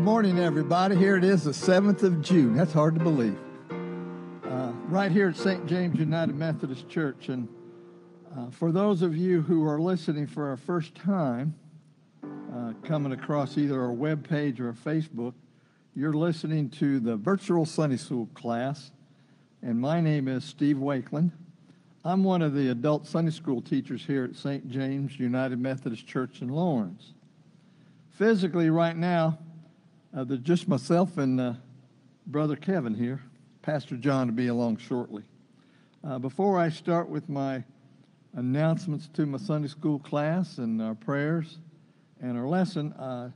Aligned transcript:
Good 0.00 0.06
morning, 0.06 0.38
everybody. 0.38 0.96
Here 0.96 1.18
it 1.18 1.24
is, 1.24 1.44
the 1.44 1.50
7th 1.50 2.02
of 2.04 2.22
June. 2.22 2.56
That's 2.56 2.72
hard 2.72 2.94
to 2.94 3.04
believe. 3.04 3.36
Uh, 3.70 4.72
right 4.88 5.12
here 5.12 5.28
at 5.28 5.36
St. 5.36 5.66
James 5.66 5.98
United 5.98 6.34
Methodist 6.34 6.88
Church. 6.88 7.28
And 7.28 7.46
uh, 8.34 8.48
for 8.48 8.72
those 8.72 9.02
of 9.02 9.14
you 9.14 9.42
who 9.42 9.62
are 9.68 9.78
listening 9.78 10.26
for 10.26 10.48
our 10.48 10.56
first 10.56 10.94
time, 10.94 11.54
uh, 12.24 12.72
coming 12.82 13.12
across 13.12 13.58
either 13.58 13.78
our 13.78 13.92
web 13.92 14.26
page 14.26 14.58
or 14.58 14.72
Facebook, 14.72 15.34
you're 15.94 16.14
listening 16.14 16.70
to 16.70 16.98
the 16.98 17.16
virtual 17.16 17.66
Sunday 17.66 17.98
School 17.98 18.26
class. 18.32 18.92
And 19.60 19.78
my 19.78 20.00
name 20.00 20.28
is 20.28 20.44
Steve 20.46 20.76
Wakeland. 20.76 21.30
I'm 22.06 22.24
one 22.24 22.40
of 22.40 22.54
the 22.54 22.70
adult 22.70 23.06
Sunday 23.06 23.32
School 23.32 23.60
teachers 23.60 24.06
here 24.06 24.24
at 24.24 24.34
St. 24.34 24.66
James 24.70 25.20
United 25.20 25.58
Methodist 25.58 26.06
Church 26.06 26.40
in 26.40 26.48
Laurens. 26.48 27.12
Physically, 28.08 28.70
right 28.70 28.96
now, 28.96 29.38
uh, 30.14 30.24
there's 30.24 30.40
just 30.40 30.68
myself 30.68 31.18
and 31.18 31.40
uh, 31.40 31.54
Brother 32.26 32.56
Kevin 32.56 32.94
here. 32.94 33.20
Pastor 33.62 33.96
John 33.96 34.26
to 34.26 34.32
be 34.32 34.48
along 34.48 34.78
shortly. 34.78 35.22
Uh, 36.02 36.18
before 36.18 36.58
I 36.58 36.70
start 36.70 37.08
with 37.08 37.28
my 37.28 37.62
announcements 38.34 39.08
to 39.14 39.26
my 39.26 39.38
Sunday 39.38 39.68
school 39.68 39.98
class 39.98 40.58
and 40.58 40.80
our 40.80 40.94
prayers 40.94 41.58
and 42.20 42.38
our 42.38 42.48
lesson, 42.48 42.92
uh, 42.94 43.30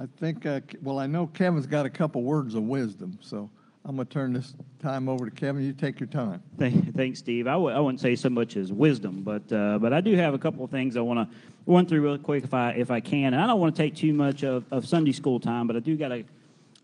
I 0.00 0.06
think, 0.18 0.46
uh, 0.46 0.60
well, 0.82 0.98
I 0.98 1.06
know 1.06 1.26
Kevin's 1.26 1.66
got 1.66 1.86
a 1.86 1.90
couple 1.90 2.22
words 2.22 2.54
of 2.54 2.62
wisdom, 2.62 3.18
so 3.20 3.50
I'm 3.84 3.96
going 3.96 4.06
to 4.06 4.12
turn 4.12 4.32
this 4.32 4.54
time 4.80 5.08
over 5.08 5.24
to 5.24 5.30
Kevin. 5.30 5.64
You 5.64 5.72
take 5.72 5.98
your 5.98 6.08
time. 6.08 6.42
Thanks, 6.58 7.18
Steve. 7.18 7.46
I 7.46 7.52
w- 7.52 7.74
I 7.74 7.80
wouldn't 7.80 8.00
say 8.00 8.14
so 8.14 8.28
much 8.28 8.56
as 8.56 8.72
wisdom, 8.72 9.22
but 9.22 9.50
uh, 9.52 9.78
but 9.78 9.92
I 9.92 10.00
do 10.00 10.14
have 10.16 10.34
a 10.34 10.38
couple 10.38 10.64
of 10.64 10.70
things 10.70 10.96
I 10.96 11.00
want 11.00 11.28
to 11.30 11.36
run 11.66 11.86
through 11.86 12.00
real 12.00 12.18
quick 12.18 12.44
if 12.44 12.54
I 12.54 12.70
if 12.70 12.90
I 12.90 13.00
can. 13.00 13.34
And 13.34 13.42
I 13.42 13.46
don't 13.46 13.60
want 13.60 13.74
to 13.74 13.82
take 13.82 13.96
too 13.96 14.12
much 14.12 14.44
of, 14.44 14.64
of 14.70 14.86
Sunday 14.86 15.12
school 15.12 15.40
time, 15.40 15.66
but 15.66 15.76
I 15.76 15.80
do 15.80 15.96
got 15.96 16.12
a 16.12 16.24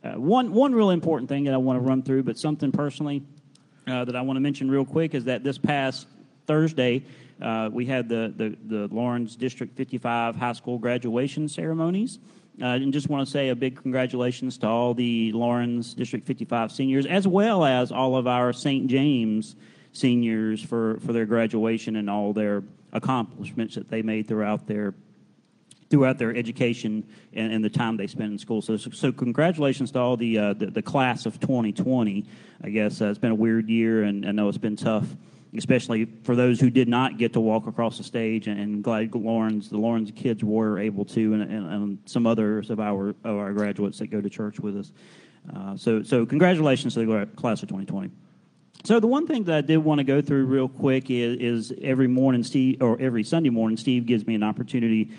uh, 0.05 0.19
one 0.19 0.53
one 0.53 0.75
real 0.75 0.91
important 0.91 1.29
thing 1.29 1.45
that 1.45 1.55
I 1.55 1.59
want 1.59 1.79
to 1.79 1.87
run 1.87 2.03
through, 2.03 2.25
but 2.25 2.39
something 2.39 2.73
personally 2.73 3.23
uh, 3.87 4.05
that 4.05 4.17
I 4.17 4.21
want 4.23 4.37
to 4.37 4.41
mention 4.41 4.71
real 4.71 4.85
quick 4.85 5.15
is 5.15 5.25
that 5.25 5.45
this 5.45 5.59
past 5.59 6.07
Thursday 6.47 7.05
uh, 7.41 7.71
we 7.73 7.87
had 7.87 8.09
the, 8.09 8.33
the 8.37 8.57
the 8.65 8.95
Laurens 8.95 9.37
District 9.37 9.77
55 9.77 10.37
high 10.37 10.53
school 10.53 10.79
graduation 10.79 11.49
ceremonies. 11.49 12.19
Uh, 12.61 12.67
and 12.67 12.93
just 12.93 13.09
want 13.09 13.27
to 13.27 13.31
say 13.31 13.49
a 13.49 13.57
big 13.57 13.81
congratulations 13.81 14.59
to 14.59 14.67
all 14.67 14.93
the 14.93 15.33
Laurens 15.33 15.95
District 15.95 16.27
55 16.27 16.71
seniors, 16.71 17.07
as 17.07 17.27
well 17.27 17.65
as 17.65 17.91
all 17.91 18.15
of 18.15 18.27
our 18.27 18.53
St. 18.53 18.89
James 18.89 19.57
seniors 19.93 20.63
for, 20.63 21.01
for 21.01 21.15
their 21.15 21.25
graduation 21.25 21.97
and 21.97 22.11
all 22.11 22.35
their 22.35 22.63
accomplishments 22.93 23.75
that 23.75 23.89
they 23.89 24.03
made 24.03 24.29
throughout 24.29 24.67
their 24.67 24.95
throughout 25.91 26.17
their 26.17 26.35
education 26.35 27.07
and, 27.35 27.53
and, 27.53 27.63
the 27.63 27.69
time 27.69 27.99
they 27.99 28.07
spent 28.07 28.33
in 28.33 28.39
school. 28.39 28.63
So, 28.63 28.79
so, 28.79 29.13
congratulations 29.13 29.91
to 29.91 29.99
all 29.99 30.17
the, 30.17 30.39
uh, 30.39 30.53
the, 30.55 30.71
the 30.71 30.81
class 30.81 31.27
of 31.27 31.39
2020. 31.39 32.25
I 32.65 32.71
guess 32.71 33.03
uh, 33.03 33.11
it's 33.11 33.19
been 33.19 33.31
a 33.31 33.35
weird 33.35 33.69
year, 33.69 34.05
and 34.05 34.27
I 34.27 34.33
know 34.33 34.49
it's 34.49 34.57
been 34.57 34.75
tough 34.75 35.05
especially 35.57 36.07
for 36.25 36.35
those 36.35 36.61
who 36.61 36.71
did 36.71 36.89
not 36.89 37.19
get 37.19 37.33
to 37.35 37.41
walk 37.41 37.67
across 37.67 37.99
the 37.99 38.05
stage. 38.05 38.47
And 38.47 38.83
glad 38.83 39.15
Laurens, 39.15 39.69
the 39.69 39.77
Laurens 39.77 40.11
kids 40.15 40.43
were 40.43 40.79
able 40.79 41.05
to, 41.07 41.35
and, 41.35 41.43
and, 41.43 41.73
and, 41.73 41.99
some 42.07 42.27
others 42.27 42.71
of 42.71 42.81
our 42.81 43.11
of 43.11 43.37
our 43.37 43.53
graduates 43.53 43.99
that 43.99 44.09
go 44.09 44.21
to 44.21 44.31
church 44.31 44.61
with 44.61 44.79
us. 44.79 44.93
Uh, 45.55 45.77
so, 45.77 46.03
so 46.03 46.25
congratulations 46.25 46.95
to 46.95 47.05
the 47.05 47.27
class 47.37 47.63
of 47.63 47.69
2020. 47.69 48.11
So 48.85 48.99
the 48.99 49.07
one 49.07 49.27
thing 49.27 49.45
that 49.45 49.55
I 49.55 49.61
did 49.61 49.79
want 49.79 49.99
to 49.99 50.05
go 50.05 50.21
through 50.21 50.47
real 50.47 50.69
quick 50.69 51.11
is, 51.11 51.71
is 51.71 51.73
every 51.83 52.09
morning, 52.09 52.43
Steve, 52.43 52.83
or 52.83 53.01
every 53.01 53.23
Sunday 53.23 53.51
morning, 53.51 53.77
Steve 53.77 54.07
gives 54.07 54.27
me 54.27 54.35
an 54.35 54.43
opportunity 54.43 55.11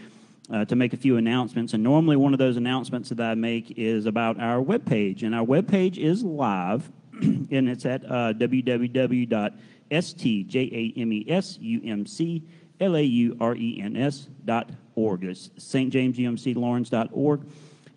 uh, 0.51 0.65
to 0.65 0.75
make 0.75 0.91
a 0.93 0.97
few 0.97 1.15
announcements. 1.15 1.73
And 1.73 1.81
normally, 1.81 2.17
one 2.17 2.33
of 2.33 2.39
those 2.39 2.57
announcements 2.57 3.09
that 3.09 3.21
I 3.21 3.35
make 3.35 3.77
is 3.77 4.05
about 4.05 4.39
our 4.39 4.61
webpage. 4.61 5.23
And 5.23 5.33
our 5.33 5.45
webpage 5.45 5.97
is 5.97 6.23
live, 6.23 6.91
and 7.21 7.69
it's 7.69 7.85
at 7.85 8.03
uh, 8.03 8.33
www 8.33 9.53
S 9.93 10.13
T 10.13 10.43
J 10.43 10.59
A 10.59 10.99
M 10.99 11.13
E 11.13 11.25
S 11.29 11.57
U 11.59 11.81
M 11.85 12.05
C 12.05 12.43
L 12.79 12.95
A 12.95 13.01
U 13.01 13.37
R 13.39 13.55
E 13.55 13.79
N 13.81 13.95
S 13.95 14.27
dot 14.43 14.71
org. 14.95 15.23
It's 15.23 15.51
St. 15.57 15.93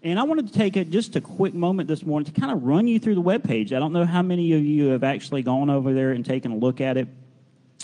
And 0.07 0.21
I 0.21 0.23
wanted 0.23 0.47
to 0.47 0.53
take 0.53 0.77
a, 0.77 0.85
just 0.85 1.17
a 1.17 1.21
quick 1.21 1.53
moment 1.53 1.89
this 1.89 2.07
morning 2.07 2.33
to 2.33 2.41
kind 2.41 2.53
of 2.53 2.63
run 2.63 2.87
you 2.87 3.01
through 3.01 3.17
the 3.17 3.21
web 3.21 3.43
page. 3.43 3.73
I 3.73 3.81
don't 3.81 3.93
know 3.93 4.05
how 4.05 4.23
many 4.23 4.53
of 4.53 4.65
you 4.65 4.91
have 4.91 5.03
actually 5.03 5.43
gone 5.43 5.69
over 5.69 5.93
there 5.93 6.13
and 6.13 6.25
taken 6.25 6.53
a 6.53 6.57
look 6.57 6.81
at 6.81 6.97
it. 6.97 7.09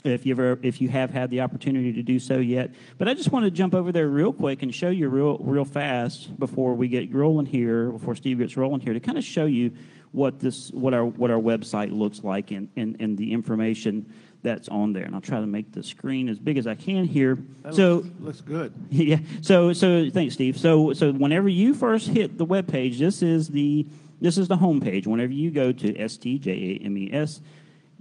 If 0.05 0.25
you 0.25 0.33
ever, 0.35 0.57
if 0.63 0.81
you 0.81 0.89
have 0.89 1.11
had 1.11 1.31
the 1.31 1.41
opportunity 1.41 1.93
to 1.95 2.03
do 2.05 2.21
so 2.21 2.39
yet, 2.39 2.71
but 2.97 3.09
I 3.09 3.15
just 3.15 3.33
want 3.33 3.47
to 3.47 3.51
jump 3.51 3.75
over 3.75 3.91
there 3.91 4.07
real 4.07 4.33
quick 4.33 4.63
and 4.63 4.73
show 4.73 4.91
you 4.91 5.09
real, 5.09 5.39
real 5.39 5.65
fast 5.65 6.39
before 6.39 6.75
we 6.75 6.87
get 6.87 7.13
rolling 7.13 7.47
here, 7.47 7.91
before 7.91 8.15
Steve 8.15 8.39
gets 8.39 8.57
rolling 8.57 8.81
here, 8.81 8.93
to 8.93 9.01
kind 9.01 9.19
of 9.19 9.25
show 9.25 9.47
you 9.47 9.73
what 10.13 10.39
this 10.39 10.71
what 10.71 10.95
our 10.95 11.05
what 11.05 11.33
our 11.33 11.41
website 11.41 11.93
looks 11.93 12.23
like 12.23 12.53
and, 12.53 12.69
and, 12.77 13.01
and 13.01 13.19
the 13.19 13.33
information 13.33 14.13
that's 14.43 14.69
on 14.69 14.93
there. 14.93 15.05
And 15.05 15.15
I'll 15.15 15.21
try 15.21 15.41
to 15.41 15.47
make 15.47 15.73
the 15.73 15.83
screen 15.83 16.29
as 16.29 16.39
big 16.39 16.59
as 16.59 16.67
I 16.67 16.75
can 16.75 17.05
here. 17.05 17.39
That 17.63 17.75
so 17.75 17.97
looks, 17.97 18.11
looks 18.21 18.41
good. 18.41 18.73
Yeah. 18.91 19.19
So 19.41 19.73
so 19.73 20.11
thanks, 20.11 20.35
Steve. 20.35 20.59
So 20.59 20.93
so 20.93 21.13
whenever 21.13 21.49
you 21.49 21.75
first 21.75 22.09
hit 22.09 22.39
the 22.39 22.45
web 22.45 22.69
page, 22.69 22.99
this 22.99 23.23
is 23.23 23.49
the 23.49 23.87
this 24.21 24.39
is 24.39 24.49
the 24.49 24.57
home 24.57 24.81
page. 24.81 25.07
Whenever 25.07 25.33
you 25.33 25.51
go 25.51 25.73
to 25.73 25.93
stjames 25.95 27.41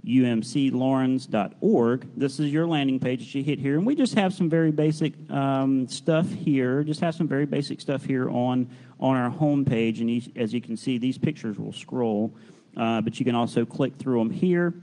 umclaurens.org. 0.04 2.08
This 2.16 2.40
is 2.40 2.52
your 2.52 2.66
landing 2.66 2.98
page 2.98 3.20
that 3.20 3.32
you 3.34 3.44
hit 3.44 3.58
here. 3.58 3.76
And 3.76 3.86
we 3.86 3.94
just 3.94 4.14
have 4.14 4.34
some 4.34 4.50
very 4.50 4.72
basic 4.72 5.12
um, 5.30 5.86
stuff 5.88 6.30
here, 6.30 6.82
just 6.82 7.00
have 7.00 7.14
some 7.14 7.28
very 7.28 7.46
basic 7.46 7.80
stuff 7.80 8.04
here 8.04 8.28
on, 8.28 8.68
on 8.98 9.16
our 9.16 9.30
home 9.30 9.64
page. 9.64 10.00
And 10.00 10.36
as 10.36 10.52
you 10.52 10.60
can 10.60 10.76
see, 10.76 10.98
these 10.98 11.18
pictures 11.18 11.56
will 11.58 11.72
scroll, 11.72 12.34
uh, 12.76 13.00
but 13.00 13.20
you 13.20 13.24
can 13.24 13.36
also 13.36 13.64
click 13.64 13.94
through 13.96 14.18
them 14.18 14.30
here. 14.30 14.74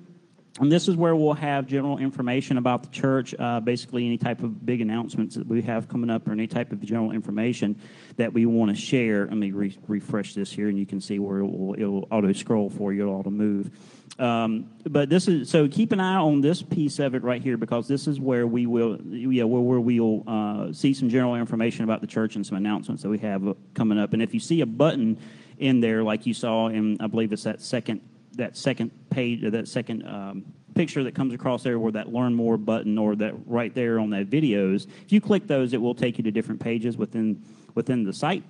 And 0.60 0.72
this 0.72 0.90
is 0.90 0.96
where 0.98 1.16
we'll 1.16 1.34
have 1.34 1.68
general 1.68 1.98
information 1.98 2.58
about 2.58 2.84
the 2.84 2.90
church, 2.90 3.34
uh, 3.40 3.62
basically 3.62 4.06
any 4.06 4.18
type 4.18 4.44
of 4.44 4.66
big 4.66 4.82
announcements 4.82 5.36
that 5.36 5.48
we 5.48 5.62
have 5.62 5.88
coming 5.88 6.10
up 6.10 6.28
or 6.28 6.34
any 6.34 6.48
type 6.48 6.74
of 6.74 6.82
general 6.82 7.12
information 7.12 7.80
that 8.18 8.34
we 8.34 8.46
want 8.46 8.70
to 8.70 8.76
share. 8.76 9.26
Let 9.26 9.38
me 9.38 9.52
re- 9.52 9.78
refresh 9.88 10.34
this 10.34 10.52
here, 10.52 10.68
and 10.68 10.78
you 10.78 10.86
can 10.86 11.00
see 11.00 11.18
where 11.18 11.40
it 11.40 11.46
will, 11.46 11.74
it 11.76 11.86
will 11.86 12.08
auto 12.12 12.34
scroll 12.34 12.70
for 12.70 12.92
you, 12.92 13.04
it'll 13.04 13.16
auto 13.16 13.30
move. 13.30 13.72
Um, 14.20 14.70
but 14.84 15.10
this 15.10 15.30
is 15.30 15.50
so 15.50 15.70
keep 15.70 15.94
an 15.94 16.02
eye 16.02 16.18
on 16.18 16.42
this 16.42 16.62
piece 16.62 17.00
of 17.00 17.16
it 17.16 17.24
right 17.24 17.42
here 17.42 17.56
because 17.56 17.88
this 17.88 18.06
is 18.06 18.20
where 18.20 18.46
we 18.46 18.66
will, 18.66 19.00
yeah, 19.02 19.46
where, 19.46 19.62
where 19.62 19.80
we'll 19.80 20.24
uh, 20.28 20.74
see 20.74 20.94
some 20.94 21.08
general 21.08 21.36
information 21.36 21.86
about 21.86 22.02
the 22.02 22.08
church 22.08 22.36
and 22.36 22.46
some 22.46 22.58
announcements 22.58 23.02
that 23.04 23.10
we 23.10 23.20
have 23.20 23.48
uh, 23.48 23.54
coming 23.76 23.98
up. 23.98 24.12
And 24.12 24.22
if 24.22 24.34
you 24.34 24.42
see 24.42 24.60
a 24.60 24.66
button 24.66 25.18
in 25.58 25.80
there, 25.80 26.04
like 26.04 26.26
you 26.26 26.34
saw 26.34 26.68
in, 26.68 26.98
I 27.00 27.08
believe 27.08 27.32
it's 27.32 27.44
that 27.44 27.62
second 27.62 28.02
that 28.40 28.58
second 28.58 28.92
page 29.10 29.44
or 29.44 29.52
that 29.52 29.68
second 29.68 30.06
um, 30.08 30.46
picture 30.76 31.04
that 31.04 31.16
comes 31.16 31.34
across 31.34 31.64
there 31.64 31.80
where 31.80 31.92
that 31.92 32.12
learn 32.12 32.34
more 32.34 32.58
button 32.58 32.98
or 32.98 33.16
that 33.16 33.34
right 33.46 33.74
there 33.74 34.00
on 34.00 34.10
that 34.10 34.30
videos 34.30 34.88
if 35.04 35.12
you 35.12 35.22
click 35.22 35.48
those 35.48 35.74
it 35.74 35.82
will 35.82 35.96
take 35.96 36.18
you 36.18 36.24
to 36.24 36.32
different 36.32 36.60
pages 36.60 36.98
within 36.98 37.44
within 37.76 38.04
the 38.04 38.14
site. 38.14 38.44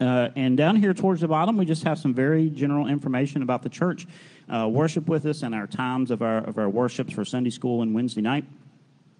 Uh, 0.00 0.30
and 0.34 0.56
down 0.56 0.76
here 0.76 0.94
towards 0.94 1.20
the 1.20 1.28
bottom 1.28 1.56
we 1.56 1.64
just 1.64 1.84
have 1.84 1.98
some 1.98 2.14
very 2.14 2.48
general 2.50 2.86
information 2.86 3.42
about 3.42 3.62
the 3.62 3.68
church 3.68 4.06
uh, 4.48 4.66
worship 4.66 5.08
with 5.08 5.26
us 5.26 5.42
and 5.42 5.54
our 5.54 5.66
times 5.66 6.10
of 6.10 6.22
our 6.22 6.38
of 6.38 6.58
our 6.58 6.68
worships 6.68 7.12
for 7.12 7.24
sunday 7.24 7.50
school 7.50 7.82
and 7.82 7.94
wednesday 7.94 8.22
night 8.22 8.44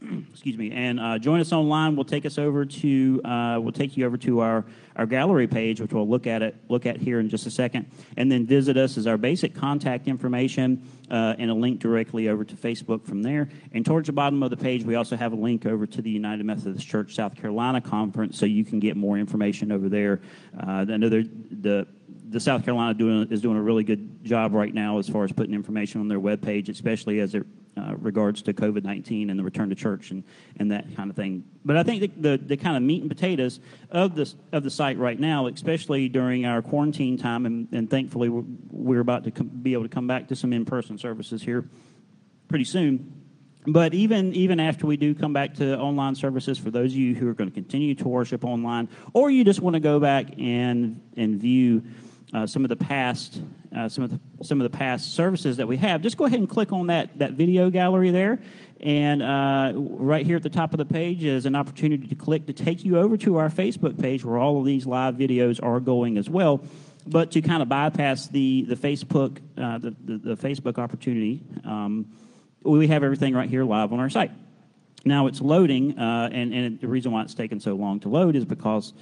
excuse 0.30 0.56
me, 0.56 0.70
and 0.72 0.98
uh, 0.98 1.18
join 1.18 1.40
us 1.40 1.52
online. 1.52 1.94
We'll 1.94 2.04
take 2.04 2.24
us 2.24 2.38
over 2.38 2.64
to 2.64 3.20
uh, 3.24 3.58
we'll 3.60 3.72
take 3.72 3.96
you 3.96 4.06
over 4.06 4.16
to 4.18 4.40
our 4.40 4.64
our 4.96 5.06
gallery 5.06 5.46
page, 5.46 5.80
which 5.80 5.92
we'll 5.92 6.08
look 6.08 6.26
at 6.26 6.42
it 6.42 6.56
look 6.68 6.86
at 6.86 6.96
here 6.96 7.20
in 7.20 7.28
just 7.28 7.46
a 7.46 7.50
second, 7.50 7.90
and 8.16 8.30
then 8.30 8.46
visit 8.46 8.76
us 8.76 8.96
as 8.96 9.06
our 9.06 9.18
basic 9.18 9.54
contact 9.54 10.08
information 10.08 10.82
uh, 11.10 11.34
and 11.38 11.50
a 11.50 11.54
link 11.54 11.80
directly 11.80 12.28
over 12.28 12.44
to 12.44 12.54
Facebook 12.54 13.04
from 13.04 13.22
there. 13.22 13.48
And 13.72 13.84
towards 13.84 14.06
the 14.06 14.12
bottom 14.12 14.42
of 14.42 14.50
the 14.50 14.56
page, 14.56 14.84
we 14.84 14.94
also 14.94 15.16
have 15.16 15.32
a 15.32 15.36
link 15.36 15.66
over 15.66 15.86
to 15.86 16.02
the 16.02 16.10
United 16.10 16.44
Methodist 16.44 16.86
Church 16.86 17.14
South 17.14 17.34
Carolina 17.34 17.80
conference, 17.80 18.38
so 18.38 18.46
you 18.46 18.64
can 18.64 18.80
get 18.80 18.96
more 18.96 19.18
information 19.18 19.70
over 19.70 19.88
there. 19.88 20.20
Uh, 20.58 20.86
I 20.88 20.96
know 20.96 21.08
the 21.08 21.86
the 22.30 22.40
South 22.40 22.64
Carolina 22.64 22.94
doing, 22.94 23.28
is 23.30 23.40
doing 23.40 23.56
a 23.56 23.62
really 23.62 23.82
good 23.82 24.24
job 24.24 24.54
right 24.54 24.72
now 24.72 24.98
as 24.98 25.08
far 25.08 25.24
as 25.24 25.32
putting 25.32 25.52
information 25.52 26.00
on 26.00 26.06
their 26.06 26.20
webpage, 26.20 26.68
especially 26.68 27.18
as 27.18 27.34
it 27.34 27.44
uh, 27.76 27.94
regards 27.96 28.42
to 28.42 28.52
COVID 28.52 28.84
19 28.84 29.30
and 29.30 29.38
the 29.38 29.44
return 29.44 29.68
to 29.70 29.74
church 29.74 30.10
and, 30.10 30.24
and 30.56 30.72
that 30.72 30.94
kind 30.96 31.10
of 31.10 31.16
thing. 31.16 31.44
But 31.64 31.76
I 31.76 31.82
think 31.82 32.00
the, 32.00 32.36
the, 32.36 32.38
the, 32.38 32.56
kind 32.56 32.76
of 32.76 32.82
meat 32.82 33.00
and 33.00 33.10
potatoes 33.10 33.60
of, 33.90 34.14
this, 34.14 34.34
of 34.52 34.62
the 34.62 34.70
site 34.70 34.98
right 34.98 35.18
now, 35.18 35.46
especially 35.46 36.08
during 36.08 36.46
our 36.46 36.62
quarantine 36.62 37.16
time, 37.16 37.46
and, 37.46 37.68
and 37.72 37.88
thankfully 37.88 38.28
we're, 38.28 38.44
we're 38.70 39.00
about 39.00 39.24
to 39.24 39.30
com- 39.30 39.48
be 39.48 39.72
able 39.72 39.84
to 39.84 39.88
come 39.88 40.06
back 40.06 40.28
to 40.28 40.36
some 40.36 40.52
in 40.52 40.64
person 40.64 40.98
services 40.98 41.42
here 41.42 41.68
pretty 42.48 42.64
soon. 42.64 43.20
But 43.66 43.92
even 43.92 44.34
even 44.34 44.58
after 44.58 44.86
we 44.86 44.96
do 44.96 45.14
come 45.14 45.34
back 45.34 45.54
to 45.56 45.78
online 45.78 46.14
services, 46.14 46.58
for 46.58 46.70
those 46.70 46.92
of 46.92 46.96
you 46.96 47.14
who 47.14 47.28
are 47.28 47.34
going 47.34 47.50
to 47.50 47.54
continue 47.54 47.94
to 47.96 48.08
worship 48.08 48.42
online, 48.42 48.88
or 49.12 49.30
you 49.30 49.44
just 49.44 49.60
want 49.60 49.74
to 49.74 49.80
go 49.80 50.00
back 50.00 50.38
and 50.38 51.02
and 51.14 51.38
view 51.38 51.82
uh, 52.32 52.46
some 52.46 52.64
of 52.64 52.68
the 52.68 52.76
past 52.76 53.40
uh, 53.76 53.88
some 53.88 54.04
of 54.04 54.10
the 54.10 54.44
some 54.44 54.60
of 54.60 54.70
the 54.70 54.76
past 54.76 55.14
services 55.14 55.58
that 55.58 55.68
we 55.68 55.76
have, 55.76 56.02
just 56.02 56.16
go 56.16 56.24
ahead 56.24 56.38
and 56.38 56.48
click 56.48 56.72
on 56.72 56.88
that 56.88 57.18
that 57.18 57.32
video 57.32 57.70
gallery 57.70 58.10
there, 58.10 58.40
and 58.80 59.22
uh, 59.22 59.72
right 59.74 60.26
here 60.26 60.36
at 60.36 60.42
the 60.42 60.50
top 60.50 60.72
of 60.72 60.78
the 60.78 60.84
page 60.84 61.24
is 61.24 61.46
an 61.46 61.54
opportunity 61.54 62.06
to 62.08 62.14
click 62.14 62.46
to 62.46 62.52
take 62.52 62.84
you 62.84 62.98
over 62.98 63.16
to 63.16 63.36
our 63.36 63.48
Facebook 63.48 64.00
page 64.00 64.24
where 64.24 64.38
all 64.38 64.58
of 64.58 64.64
these 64.64 64.86
live 64.86 65.14
videos 65.14 65.62
are 65.62 65.80
going 65.80 66.18
as 66.18 66.28
well. 66.28 66.62
But 67.06 67.30
to 67.32 67.42
kind 67.42 67.62
of 67.62 67.68
bypass 67.68 68.28
the 68.28 68.62
the 68.62 68.76
Facebook 68.76 69.38
uh, 69.56 69.78
the, 69.78 69.94
the, 70.04 70.34
the 70.34 70.36
Facebook 70.36 70.78
opportunity, 70.78 71.40
um, 71.64 72.06
we 72.62 72.88
have 72.88 73.02
everything 73.02 73.34
right 73.34 73.48
here 73.48 73.64
live 73.64 73.92
on 73.92 74.00
our 74.00 74.10
site. 74.10 74.32
Now 75.04 75.28
it's 75.28 75.40
loading, 75.40 75.98
uh, 75.98 76.28
and, 76.30 76.52
and 76.52 76.80
the 76.80 76.88
reason 76.88 77.12
why 77.12 77.22
it's 77.22 77.34
taken 77.34 77.58
so 77.58 77.74
long 77.74 78.00
to 78.00 78.08
load 78.08 78.36
is 78.36 78.44
because 78.44 78.92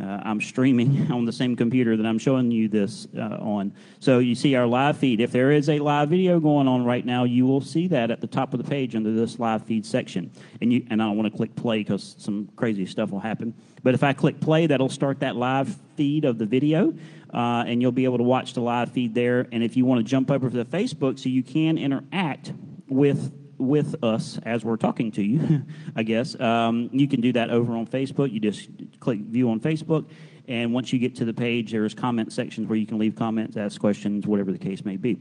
uh, 0.00 0.20
I'm 0.22 0.40
streaming 0.40 1.10
on 1.12 1.24
the 1.24 1.32
same 1.32 1.56
computer 1.56 1.96
that 1.96 2.06
I'm 2.06 2.18
showing 2.18 2.50
you 2.50 2.68
this 2.68 3.08
uh, 3.16 3.38
on. 3.40 3.72
So 4.00 4.18
you 4.18 4.34
see 4.34 4.54
our 4.54 4.66
live 4.66 4.98
feed. 4.98 5.20
If 5.20 5.32
there 5.32 5.50
is 5.50 5.68
a 5.68 5.78
live 5.78 6.10
video 6.10 6.38
going 6.40 6.68
on 6.68 6.84
right 6.84 7.04
now, 7.04 7.24
you 7.24 7.46
will 7.46 7.60
see 7.60 7.88
that 7.88 8.10
at 8.10 8.20
the 8.20 8.26
top 8.26 8.52
of 8.52 8.62
the 8.62 8.68
page 8.68 8.94
under 8.94 9.12
this 9.12 9.38
live 9.38 9.64
feed 9.64 9.86
section. 9.86 10.30
And 10.60 10.72
you 10.72 10.86
and 10.90 11.02
I 11.02 11.06
don't 11.06 11.16
want 11.16 11.30
to 11.30 11.36
click 11.36 11.54
play 11.56 11.78
because 11.78 12.16
some 12.18 12.48
crazy 12.56 12.86
stuff 12.86 13.10
will 13.10 13.20
happen. 13.20 13.54
But 13.82 13.94
if 13.94 14.02
I 14.02 14.12
click 14.12 14.40
play, 14.40 14.66
that'll 14.66 14.88
start 14.88 15.20
that 15.20 15.36
live 15.36 15.74
feed 15.96 16.24
of 16.24 16.38
the 16.38 16.46
video, 16.46 16.94
uh, 17.32 17.64
and 17.66 17.80
you'll 17.80 17.92
be 17.92 18.04
able 18.04 18.18
to 18.18 18.24
watch 18.24 18.54
the 18.54 18.60
live 18.60 18.92
feed 18.92 19.14
there. 19.14 19.46
And 19.52 19.62
if 19.62 19.76
you 19.76 19.84
want 19.84 20.04
to 20.04 20.08
jump 20.08 20.30
over 20.30 20.50
to 20.50 20.56
the 20.56 20.64
Facebook, 20.64 21.18
so 21.18 21.28
you 21.28 21.42
can 21.42 21.78
interact 21.78 22.52
with 22.88 23.32
with 23.58 24.02
us 24.02 24.38
as 24.44 24.64
we're 24.64 24.76
talking 24.76 25.12
to 25.12 25.22
you, 25.22 25.64
I 25.96 26.02
guess. 26.02 26.38
Um, 26.38 26.90
you 26.92 27.08
can 27.08 27.20
do 27.20 27.32
that 27.32 27.50
over 27.50 27.74
on 27.74 27.86
Facebook. 27.86 28.32
You 28.32 28.40
just 28.40 28.68
click 29.00 29.18
view 29.20 29.50
on 29.50 29.60
Facebook, 29.60 30.06
and 30.46 30.72
once 30.72 30.92
you 30.92 30.98
get 30.98 31.16
to 31.16 31.24
the 31.24 31.34
page, 31.34 31.72
there's 31.72 31.94
comment 31.94 32.32
sections 32.32 32.68
where 32.68 32.78
you 32.78 32.86
can 32.86 32.98
leave 32.98 33.16
comments, 33.16 33.56
ask 33.56 33.80
questions, 33.80 34.26
whatever 34.26 34.52
the 34.52 34.58
case 34.58 34.84
may 34.84 34.96
be. 34.96 35.18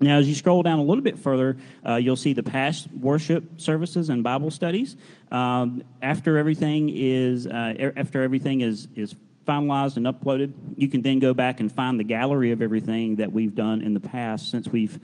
Now, 0.00 0.18
as 0.18 0.28
you 0.28 0.34
scroll 0.34 0.62
down 0.62 0.78
a 0.78 0.82
little 0.82 1.02
bit 1.02 1.18
further, 1.18 1.56
uh, 1.86 1.96
you'll 1.96 2.16
see 2.16 2.32
the 2.32 2.42
past 2.42 2.88
worship 2.92 3.60
services 3.60 4.10
and 4.10 4.22
Bible 4.22 4.50
studies. 4.50 4.96
Um, 5.30 5.84
after 6.02 6.36
everything 6.36 6.90
is 6.92 7.46
uh, 7.46 7.92
after 7.96 8.22
everything 8.22 8.60
is 8.60 8.88
is 8.96 9.14
finalized 9.46 9.96
and 9.96 10.06
uploaded, 10.06 10.52
you 10.76 10.88
can 10.88 11.02
then 11.02 11.18
go 11.18 11.34
back 11.34 11.60
and 11.60 11.70
find 11.70 12.00
the 12.00 12.04
gallery 12.04 12.50
of 12.50 12.62
everything 12.62 13.16
that 13.16 13.32
we've 13.32 13.54
done 13.54 13.82
in 13.82 13.94
the 13.94 14.00
past 14.00 14.50
since 14.50 14.68
we've 14.68 14.98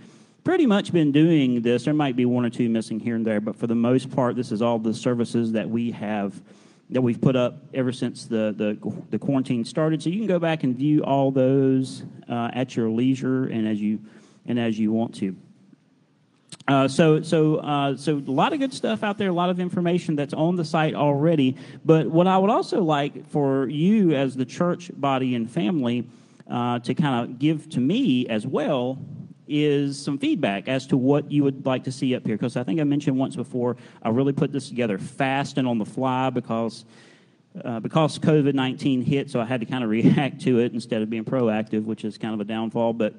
pretty 0.45 0.67
much 0.67 0.93
been 0.93 1.13
doing 1.13 1.63
this. 1.63 1.85
There 1.85 1.95
might 1.95 2.17
be 2.17 2.25
one 2.25 2.45
or 2.45 2.51
two 2.51 2.69
missing 2.69 3.01
here 3.01 3.17
and 3.17 3.27
there, 3.27 3.41
but 3.41 3.57
for 3.57 3.67
the 3.67 3.75
most 3.75 4.11
part, 4.11 4.37
this 4.37 4.53
is 4.53 4.63
all 4.63 4.79
the 4.79 4.95
services 4.95 5.53
that 5.53 5.69
we 5.69 5.91
have 5.93 6.41
that 6.91 7.01
we've 7.01 7.21
put 7.21 7.37
up 7.37 7.63
ever 7.73 7.93
since 7.93 8.25
the, 8.25 8.53
the, 8.57 8.77
the 9.11 9.19
quarantine 9.19 9.65
started. 9.65 10.03
So 10.03 10.11
you 10.11 10.19
can 10.19 10.27
go 10.27 10.39
back 10.41 10.65
and 10.65 10.77
view 10.77 11.05
all 11.05 11.31
those 11.31 12.03
uh, 12.29 12.51
at 12.53 12.75
your 12.75 12.91
leisure 12.91 13.45
and 13.45 13.69
as 13.69 13.81
you 13.81 14.01
and 14.47 14.59
as 14.59 14.79
you 14.79 14.91
want 14.91 15.15
to. 15.17 15.37
Uh, 16.67 16.89
so, 16.89 17.23
so, 17.23 17.57
uh, 17.57 17.97
so 17.97 18.17
a 18.17 18.31
lot 18.31 18.53
of 18.53 18.59
good 18.59 18.73
stuff 18.73 19.03
out 19.03 19.19
there, 19.19 19.29
a 19.29 19.33
lot 19.33 19.51
of 19.51 19.61
information 19.61 20.17
that's 20.17 20.35
on 20.35 20.57
the 20.57 20.65
site 20.65 20.95
already. 20.95 21.57
But 21.85 22.09
what 22.09 22.27
I 22.27 22.39
would 22.39 22.51
also 22.51 22.83
like 22.83 23.29
for 23.29 23.69
you 23.69 24.15
as 24.15 24.35
the 24.37 24.45
church 24.45 24.91
body 24.95 25.35
and 25.35 25.51
family 25.51 26.09
uh, 26.51 26.81
to 26.81 26.95
kind 26.95 27.25
of 27.25 27.39
give 27.39 27.69
to 27.71 27.81
me 27.81 28.27
as 28.29 28.47
well 28.47 28.99
is 29.51 30.01
some 30.01 30.17
feedback 30.19 30.69
as 30.69 30.87
to 30.87 30.97
what 30.97 31.31
you 31.31 31.43
would 31.45 31.67
like 31.67 31.85
to 31.85 31.93
see 31.93 32.15
up 32.15 32.25
here. 32.25 32.37
Because 32.37 32.57
I 32.57 32.63
think 32.63 32.81
I 32.81 32.85
mentioned 32.85 33.19
once 33.19 33.37
before, 33.37 33.77
I 34.03 34.09
really 34.11 34.33
put 34.33 34.53
this 34.53 34.69
together 34.69 34.99
fast 34.99 35.59
and 35.59 35.69
on 35.69 35.79
the 35.79 35.87
fly 35.87 36.31
because. 36.31 36.85
Uh, 37.65 37.81
because 37.81 38.17
COVID 38.21 38.55
19 38.55 39.03
hit, 39.03 39.29
so 39.29 39.41
I 39.41 39.45
had 39.45 39.59
to 39.59 39.67
kind 39.67 39.83
of 39.83 39.91
react 39.91 40.43
to 40.43 40.61
it 40.61 40.73
instead 40.73 41.03
of 41.03 41.11
being 41.11 41.25
proactive, 41.25 41.83
which 41.83 42.05
is 42.05 42.17
kind 42.17 42.33
of 42.33 42.41
a 42.41 42.45
downfall, 42.45 42.93
but 42.93 43.15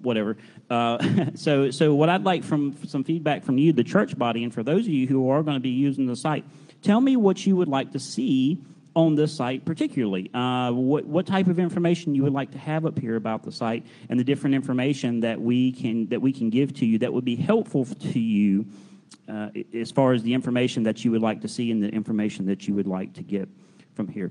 whatever. 0.00 0.36
Uh, 0.70 0.98
so, 1.34 1.68
so, 1.72 1.92
what 1.92 2.08
I'd 2.08 2.22
like 2.22 2.44
from 2.44 2.76
some 2.86 3.02
feedback 3.02 3.42
from 3.42 3.58
you, 3.58 3.72
the 3.72 3.82
church 3.82 4.16
body, 4.16 4.44
and 4.44 4.54
for 4.54 4.62
those 4.62 4.86
of 4.86 4.92
you 4.92 5.08
who 5.08 5.28
are 5.30 5.42
going 5.42 5.56
to 5.56 5.60
be 5.60 5.70
using 5.70 6.06
the 6.06 6.14
site, 6.14 6.44
tell 6.82 7.00
me 7.00 7.16
what 7.16 7.44
you 7.44 7.56
would 7.56 7.66
like 7.66 7.90
to 7.90 7.98
see 7.98 8.60
on 8.94 9.14
this 9.14 9.34
site 9.34 9.64
particularly. 9.64 10.30
Uh, 10.34 10.70
what, 10.72 11.04
what 11.06 11.26
type 11.26 11.46
of 11.46 11.58
information 11.58 12.14
you 12.14 12.22
would 12.22 12.32
like 12.32 12.50
to 12.50 12.58
have 12.58 12.84
up 12.84 12.98
here 12.98 13.16
about 13.16 13.42
the 13.42 13.52
site 13.52 13.84
and 14.08 14.18
the 14.18 14.24
different 14.24 14.54
information 14.54 15.20
that 15.20 15.40
we 15.40 15.72
can 15.72 16.06
that 16.08 16.20
we 16.20 16.32
can 16.32 16.50
give 16.50 16.74
to 16.74 16.86
you 16.86 16.98
that 16.98 17.12
would 17.12 17.24
be 17.24 17.36
helpful 17.36 17.84
to 17.84 18.20
you 18.20 18.66
uh, 19.28 19.48
as 19.74 19.90
far 19.90 20.12
as 20.12 20.22
the 20.22 20.34
information 20.34 20.82
that 20.82 21.04
you 21.04 21.10
would 21.10 21.22
like 21.22 21.40
to 21.40 21.48
see 21.48 21.70
and 21.70 21.82
the 21.82 21.88
information 21.88 22.46
that 22.46 22.66
you 22.68 22.74
would 22.74 22.86
like 22.86 23.12
to 23.14 23.22
get 23.22 23.48
from 23.94 24.08
here. 24.08 24.30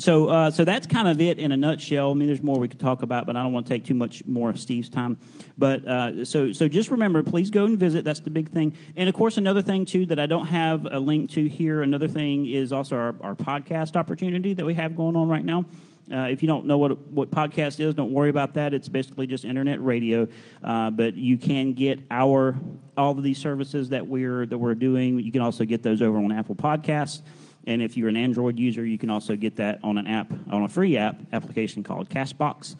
So, 0.00 0.28
uh, 0.28 0.50
so 0.50 0.64
that's 0.64 0.86
kind 0.86 1.08
of 1.08 1.20
it 1.20 1.38
in 1.38 1.52
a 1.52 1.56
nutshell. 1.58 2.10
I 2.10 2.14
mean, 2.14 2.26
there's 2.26 2.42
more 2.42 2.58
we 2.58 2.68
could 2.68 2.80
talk 2.80 3.02
about, 3.02 3.26
but 3.26 3.36
I 3.36 3.42
don't 3.42 3.52
want 3.52 3.66
to 3.66 3.72
take 3.72 3.84
too 3.84 3.94
much 3.94 4.24
more 4.24 4.48
of 4.48 4.58
Steve's 4.58 4.88
time. 4.88 5.18
But 5.58 5.86
uh, 5.86 6.24
so, 6.24 6.52
so 6.52 6.68
just 6.68 6.90
remember, 6.90 7.22
please 7.22 7.50
go 7.50 7.66
and 7.66 7.78
visit. 7.78 8.02
That's 8.02 8.20
the 8.20 8.30
big 8.30 8.50
thing. 8.50 8.74
And 8.96 9.10
of 9.10 9.14
course, 9.14 9.36
another 9.36 9.60
thing 9.60 9.84
too 9.84 10.06
that 10.06 10.18
I 10.18 10.24
don't 10.24 10.46
have 10.46 10.86
a 10.90 10.98
link 10.98 11.30
to 11.32 11.46
here. 11.46 11.82
Another 11.82 12.08
thing 12.08 12.46
is 12.46 12.72
also 12.72 12.96
our, 12.96 13.14
our 13.20 13.34
podcast 13.34 13.94
opportunity 13.94 14.54
that 14.54 14.64
we 14.64 14.72
have 14.72 14.96
going 14.96 15.16
on 15.16 15.28
right 15.28 15.44
now. 15.44 15.66
Uh, 16.10 16.22
if 16.22 16.42
you 16.42 16.48
don't 16.48 16.64
know 16.64 16.78
what 16.78 16.98
what 17.08 17.30
podcast 17.30 17.78
is, 17.78 17.94
don't 17.94 18.10
worry 18.10 18.30
about 18.30 18.54
that. 18.54 18.74
It's 18.74 18.88
basically 18.88 19.28
just 19.28 19.44
internet 19.44 19.84
radio, 19.84 20.26
uh, 20.64 20.90
but 20.90 21.14
you 21.14 21.36
can 21.36 21.72
get 21.74 22.00
our 22.10 22.56
all 22.96 23.12
of 23.12 23.22
these 23.22 23.38
services 23.38 23.90
that 23.90 24.04
we're 24.06 24.46
that 24.46 24.58
we're 24.58 24.74
doing. 24.74 25.20
You 25.20 25.30
can 25.30 25.42
also 25.42 25.64
get 25.64 25.84
those 25.84 26.02
over 26.02 26.18
on 26.18 26.32
Apple 26.32 26.56
Podcasts. 26.56 27.20
And 27.66 27.82
if 27.82 27.96
you're 27.96 28.08
an 28.08 28.16
Android 28.16 28.58
user, 28.58 28.84
you 28.84 28.98
can 28.98 29.10
also 29.10 29.36
get 29.36 29.56
that 29.56 29.80
on 29.82 29.98
an 29.98 30.06
app, 30.06 30.32
on 30.50 30.62
a 30.62 30.68
free 30.68 30.96
app 30.96 31.16
application 31.32 31.82
called 31.82 32.08
Castbox. 32.08 32.76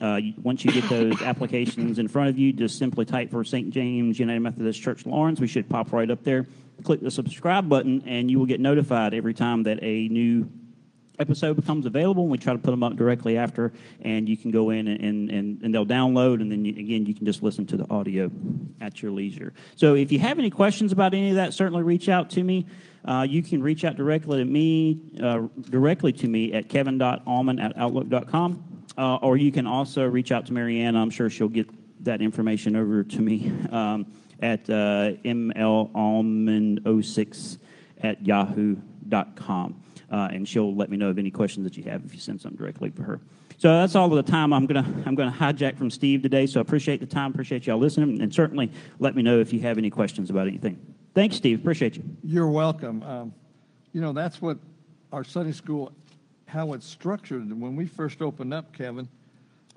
Uh, 0.00 0.20
once 0.42 0.64
you 0.64 0.72
get 0.72 0.88
those 0.88 1.20
applications 1.22 1.98
in 1.98 2.08
front 2.08 2.30
of 2.30 2.38
you, 2.38 2.52
just 2.52 2.78
simply 2.78 3.04
type 3.04 3.30
for 3.30 3.44
St. 3.44 3.70
James 3.70 4.18
United 4.18 4.40
Methodist 4.40 4.80
Church 4.80 5.04
Laurens. 5.04 5.40
We 5.40 5.46
should 5.46 5.68
pop 5.68 5.92
right 5.92 6.10
up 6.10 6.24
there. 6.24 6.46
Click 6.84 7.00
the 7.00 7.10
subscribe 7.10 7.68
button, 7.68 8.02
and 8.06 8.30
you 8.30 8.38
will 8.38 8.46
get 8.46 8.60
notified 8.60 9.12
every 9.12 9.34
time 9.34 9.64
that 9.64 9.78
a 9.82 10.08
new 10.08 10.50
episode 11.20 11.56
becomes 11.56 11.86
available. 11.86 12.22
And 12.22 12.32
we 12.32 12.38
try 12.38 12.52
to 12.52 12.58
put 12.58 12.70
them 12.70 12.82
up 12.82 12.96
directly 12.96 13.36
after, 13.36 13.72
and 14.02 14.28
you 14.28 14.36
can 14.36 14.50
go 14.50 14.70
in 14.70 14.88
and, 14.88 15.30
and, 15.30 15.62
and 15.62 15.74
they'll 15.74 15.86
download, 15.86 16.40
and 16.40 16.50
then 16.50 16.64
you, 16.64 16.72
again, 16.72 17.06
you 17.06 17.14
can 17.14 17.26
just 17.26 17.42
listen 17.42 17.66
to 17.66 17.76
the 17.76 17.88
audio 17.90 18.30
at 18.80 19.02
your 19.02 19.12
leisure. 19.12 19.52
So 19.76 19.94
if 19.94 20.10
you 20.10 20.18
have 20.18 20.38
any 20.38 20.50
questions 20.50 20.92
about 20.92 21.14
any 21.14 21.30
of 21.30 21.36
that, 21.36 21.54
certainly 21.54 21.82
reach 21.82 22.08
out 22.08 22.30
to 22.30 22.42
me. 22.42 22.66
Uh, 23.04 23.26
you 23.28 23.42
can 23.42 23.62
reach 23.62 23.84
out 23.84 23.96
directly 23.96 24.38
to 24.38 24.44
me, 24.44 25.00
uh, 25.22 25.42
directly 25.70 26.12
to 26.12 26.28
me 26.28 26.52
at 26.52 26.68
kevin.allman 26.68 27.58
at 27.58 27.76
outlook.com, 27.76 28.84
uh, 28.98 29.16
or 29.16 29.36
you 29.36 29.52
can 29.52 29.66
also 29.66 30.06
reach 30.06 30.32
out 30.32 30.46
to 30.46 30.52
Marianne. 30.52 30.96
I'm 30.96 31.10
sure 31.10 31.30
she'll 31.30 31.48
get 31.48 31.68
that 32.04 32.22
information 32.22 32.76
over 32.76 33.04
to 33.04 33.20
me 33.20 33.52
um, 33.70 34.06
at 34.40 34.68
uh, 34.68 35.12
mlallman06 35.24 37.58
at 38.02 38.26
yahoo.com. 38.26 39.82
Uh, 40.10 40.28
and 40.32 40.48
she'll 40.48 40.74
let 40.74 40.90
me 40.90 40.96
know 40.96 41.08
of 41.08 41.18
any 41.18 41.30
questions 41.30 41.64
that 41.64 41.76
you 41.76 41.84
have 41.84 42.04
if 42.04 42.12
you 42.12 42.20
send 42.20 42.40
something 42.40 42.58
directly 42.58 42.90
for 42.90 43.04
her. 43.04 43.20
So 43.58 43.68
that's 43.68 43.94
all 43.94 44.06
of 44.06 44.24
the 44.24 44.30
time 44.30 44.52
I'm 44.52 44.66
gonna 44.66 44.86
I'm 45.04 45.14
gonna 45.14 45.30
hijack 45.30 45.76
from 45.76 45.90
Steve 45.90 46.22
today. 46.22 46.46
So 46.46 46.60
I 46.60 46.62
appreciate 46.62 46.98
the 47.00 47.06
time, 47.06 47.30
appreciate 47.30 47.66
y'all 47.66 47.78
listening, 47.78 48.22
and 48.22 48.34
certainly 48.34 48.72
let 48.98 49.14
me 49.14 49.22
know 49.22 49.38
if 49.38 49.52
you 49.52 49.60
have 49.60 49.78
any 49.78 49.90
questions 49.90 50.30
about 50.30 50.48
anything. 50.48 50.78
Thanks, 51.14 51.36
Steve. 51.36 51.60
Appreciate 51.60 51.96
you. 51.96 52.04
You're 52.24 52.48
welcome. 52.48 53.02
Um, 53.02 53.34
you 53.92 54.00
know, 54.00 54.12
that's 54.12 54.40
what 54.40 54.58
our 55.12 55.24
Sunday 55.24 55.52
school, 55.52 55.92
how 56.46 56.72
it's 56.72 56.86
structured. 56.86 57.48
When 57.60 57.76
we 57.76 57.86
first 57.86 58.22
opened 58.22 58.54
up, 58.54 58.72
Kevin, 58.72 59.08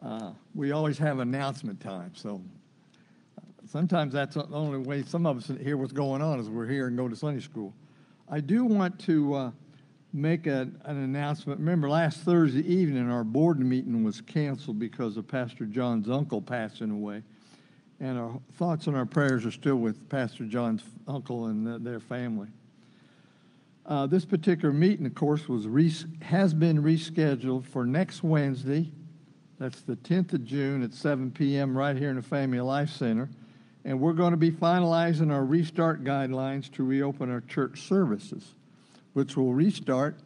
uh, 0.02 0.32
we 0.56 0.72
always 0.72 0.98
have 1.00 1.20
announcement 1.20 1.82
time. 1.82 2.12
So 2.16 2.42
uh, 3.38 3.42
sometimes 3.70 4.14
that's 4.14 4.36
the 4.36 4.48
only 4.52 4.78
way 4.80 5.04
some 5.04 5.26
of 5.26 5.38
us 5.38 5.52
hear 5.62 5.76
what's 5.76 5.94
going 5.94 6.22
on 6.22 6.40
is 6.40 6.50
we're 6.50 6.68
here 6.68 6.88
and 6.88 6.96
go 6.96 7.08
to 7.08 7.16
Sunday 7.16 7.42
school. 7.42 7.74
I 8.30 8.40
do 8.40 8.64
want 8.64 8.98
to 9.02 9.34
uh, 9.34 9.52
make 10.14 10.48
a, 10.48 10.70
an 10.86 10.98
announcement. 10.98 11.60
Remember, 11.60 11.90
last 11.90 12.20
Thursday 12.20 12.62
evening, 12.62 13.10
our 13.10 13.24
board 13.24 13.60
meeting 13.60 14.04
was 14.04 14.22
canceled 14.22 14.80
because 14.80 15.18
of 15.18 15.28
Pastor 15.28 15.66
John's 15.66 16.10
uncle 16.10 16.42
passing 16.42 16.92
away 16.92 17.24
and 18.04 18.20
our 18.20 18.40
thoughts 18.56 18.88
and 18.88 18.98
our 18.98 19.06
prayers 19.06 19.46
are 19.46 19.52
still 19.52 19.78
with 19.78 20.10
Pastor 20.10 20.44
John's 20.46 20.84
uncle 21.08 21.46
and 21.46 21.86
their 21.86 22.02
family. 22.02 22.50
Uh, 23.86 24.08
this 24.08 24.26
particular 24.26 24.74
meeting, 24.74 25.06
of 25.06 25.16
course, 25.16 25.48
was 25.48 25.68
res- 25.68 26.06
has 26.22 26.54
been 26.54 26.84
rescheduled 26.84 27.66
for 27.66 27.86
next 27.86 28.22
Wednesday. 28.22 28.92
That's 29.58 29.82
the 29.82 29.96
10th 29.96 30.34
of 30.34 30.44
June 30.44 30.84
at 30.84 30.94
7 30.94 31.32
p.m. 31.32 31.78
right 31.78 31.96
here 31.96 32.10
in 32.10 32.18
the 32.18 32.22
Family 32.22 32.60
Life 32.60 32.90
Center. 32.90 33.30
And 33.86 34.00
we're 34.00 34.14
going 34.14 34.32
to 34.32 34.38
be 34.38 34.52
finalizing 34.52 35.32
our 35.32 35.46
restart 35.46 36.04
guidelines 36.04 36.72
to 36.74 36.84
reopen 36.84 37.30
our 37.30 37.42
church 37.42 37.82
services, 37.88 38.56
which 39.14 39.38
will 39.38 39.54
restart 39.54 40.18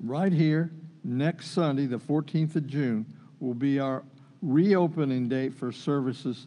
right 0.00 0.32
here 0.32 0.70
next 1.04 1.50
Sunday, 1.50 1.86
the 1.86 1.98
14th 1.98 2.56
of 2.56 2.66
June, 2.66 3.06
will 3.40 3.54
be 3.54 3.78
our 3.78 4.02
reopening 4.42 5.28
date 5.28 5.54
for 5.54 5.72
services 5.72 6.46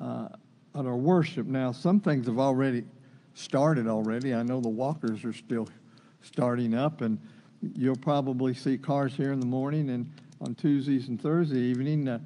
uh, 0.00 0.28
at 0.74 0.86
our 0.86 0.96
worship. 0.96 1.46
Now, 1.46 1.72
some 1.72 2.00
things 2.00 2.26
have 2.26 2.38
already 2.38 2.84
started 3.34 3.86
already. 3.86 4.34
I 4.34 4.42
know 4.42 4.60
the 4.60 4.68
walkers 4.68 5.24
are 5.24 5.32
still 5.32 5.68
starting 6.22 6.74
up, 6.74 7.00
and 7.00 7.18
you'll 7.76 7.96
probably 7.96 8.54
see 8.54 8.76
cars 8.76 9.14
here 9.14 9.32
in 9.32 9.40
the 9.40 9.46
morning. 9.46 9.90
And 9.90 10.10
on 10.42 10.54
Tuesdays 10.56 11.08
and 11.08 11.20
Thursday 11.20 11.60
evening. 11.60 12.08
Uh, 12.08 12.18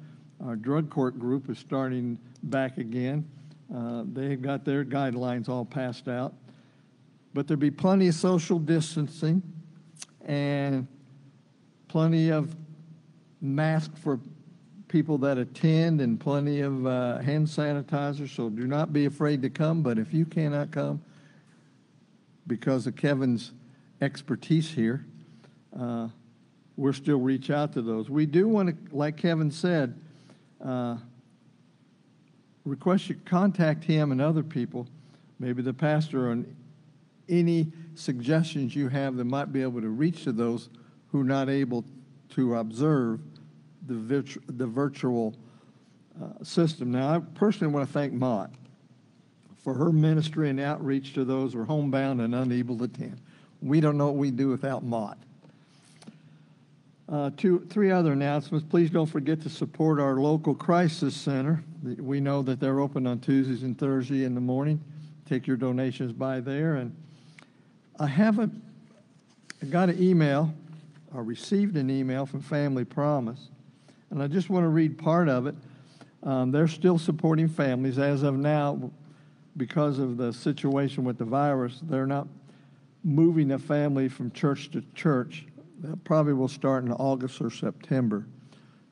our 0.43 0.55
drug 0.55 0.89
court 0.89 1.19
group 1.19 1.49
is 1.49 1.59
starting 1.59 2.17
back 2.43 2.77
again. 2.77 3.27
Uh, 3.73 4.03
they've 4.11 4.41
got 4.41 4.65
their 4.65 4.83
guidelines 4.83 5.49
all 5.49 5.65
passed 5.65 6.07
out. 6.07 6.33
But 7.37 7.45
there'll 7.45 7.61
be 7.61 7.69
plenty 7.69 8.07
of 8.07 8.15
social 8.15 8.57
distancing 8.57 9.43
and 10.25 10.87
plenty 11.87 12.31
of 12.31 12.55
masks 13.41 13.93
for 13.99 14.19
people 14.87 15.19
that 15.19 15.37
attend 15.37 16.01
and 16.01 16.19
plenty 16.19 16.61
of 16.61 16.87
uh, 16.87 17.19
hand 17.19 17.45
sanitizer. 17.45 18.27
So 18.27 18.49
do 18.49 18.65
not 18.65 18.91
be 18.91 19.05
afraid 19.05 19.43
to 19.43 19.51
come. 19.51 19.83
But 19.83 19.99
if 19.99 20.15
you 20.15 20.25
cannot 20.25 20.71
come 20.71 20.99
because 22.47 22.87
of 22.87 22.95
Kevin's 22.95 23.51
expertise 24.01 24.71
here, 24.71 25.05
uh, 25.79 26.07
we'll 26.75 26.91
still 26.91 27.19
reach 27.19 27.51
out 27.51 27.71
to 27.73 27.83
those. 27.83 28.09
We 28.09 28.25
do 28.25 28.47
want 28.47 28.69
to, 28.69 28.95
like 28.95 29.15
Kevin 29.15 29.51
said, 29.51 29.93
uh, 30.65 30.97
request 32.65 33.09
you 33.09 33.15
contact 33.25 33.83
him 33.83 34.11
and 34.11 34.21
other 34.21 34.41
people, 34.41 34.87
maybe 35.37 35.61
the 35.61 35.71
pastor, 35.71 36.31
on 36.31 36.43
any 37.29 37.71
suggestions 37.95 38.75
you 38.75 38.89
have 38.89 39.15
that 39.17 39.25
might 39.25 39.51
be 39.51 39.61
able 39.61 39.81
to 39.81 39.89
reach 39.89 40.23
to 40.23 40.31
those 40.31 40.69
who 41.11 41.21
are 41.21 41.25
not 41.25 41.49
able 41.49 41.83
to 42.29 42.55
observe 42.55 43.19
the, 43.87 43.95
virtu- 43.95 44.41
the 44.47 44.67
virtual 44.67 45.35
uh, 46.21 46.43
system. 46.43 46.91
Now, 46.91 47.15
I 47.15 47.19
personally 47.35 47.73
want 47.73 47.87
to 47.87 47.93
thank 47.93 48.13
Mott 48.13 48.51
for 49.63 49.73
her 49.73 49.91
ministry 49.91 50.49
and 50.49 50.59
outreach 50.59 51.13
to 51.13 51.25
those 51.25 51.53
who 51.53 51.61
are 51.61 51.65
homebound 51.65 52.21
and 52.21 52.33
unable 52.33 52.77
to 52.77 52.85
attend. 52.85 53.19
We 53.61 53.81
don't 53.81 53.97
know 53.97 54.07
what 54.07 54.15
we'd 54.15 54.37
do 54.37 54.49
without 54.49 54.83
Mott. 54.83 55.17
Uh, 57.09 57.31
two, 57.37 57.65
three 57.69 57.89
other 57.89 58.11
announcements. 58.11 58.65
Please 58.69 58.89
don't 58.89 59.07
forget 59.07 59.41
to 59.41 59.49
support 59.49 59.99
our 59.99 60.15
local 60.15 60.53
crisis 60.53 61.15
center. 61.15 61.63
We 61.81 62.19
know 62.19 62.41
that 62.41 62.59
they're 62.59 62.81
open 62.81 63.07
on 63.07 63.19
Tuesdays 63.19 63.63
and 63.63 63.77
Thursdays 63.77 64.25
in 64.25 64.35
the 64.35 64.41
morning. 64.41 64.81
Take 65.25 65.47
your 65.47 65.57
donations 65.57 66.11
by 66.11 66.41
there. 66.41 66.75
And 66.75 66.95
I 67.99 68.07
haven't 68.07 68.63
I 69.61 69.65
got 69.65 69.89
an 69.89 70.01
email 70.01 70.53
or 71.13 71.23
received 71.23 71.77
an 71.77 71.89
email 71.89 72.27
from 72.27 72.41
Family 72.41 72.85
Promise, 72.85 73.49
and 74.11 74.21
I 74.21 74.27
just 74.27 74.51
want 74.51 74.65
to 74.65 74.69
read 74.69 74.99
part 74.99 75.27
of 75.27 75.47
it. 75.47 75.55
Um, 76.21 76.51
they're 76.51 76.67
still 76.67 76.99
supporting 76.99 77.47
families 77.47 77.97
as 77.97 78.21
of 78.21 78.35
now 78.35 78.91
because 79.55 79.97
of 79.97 80.17
the 80.17 80.31
situation 80.31 81.03
with 81.05 81.17
the 81.17 81.25
virus. 81.25 81.79
They're 81.81 82.05
not 82.05 82.27
moving 83.03 83.51
a 83.51 83.59
family 83.59 84.09
from 84.09 84.29
church 84.31 84.69
to 84.71 84.83
church 84.93 85.47
that 85.79 86.03
probably 86.03 86.33
will 86.33 86.47
start 86.47 86.83
in 86.83 86.91
August 86.91 87.41
or 87.41 87.49
September. 87.49 88.27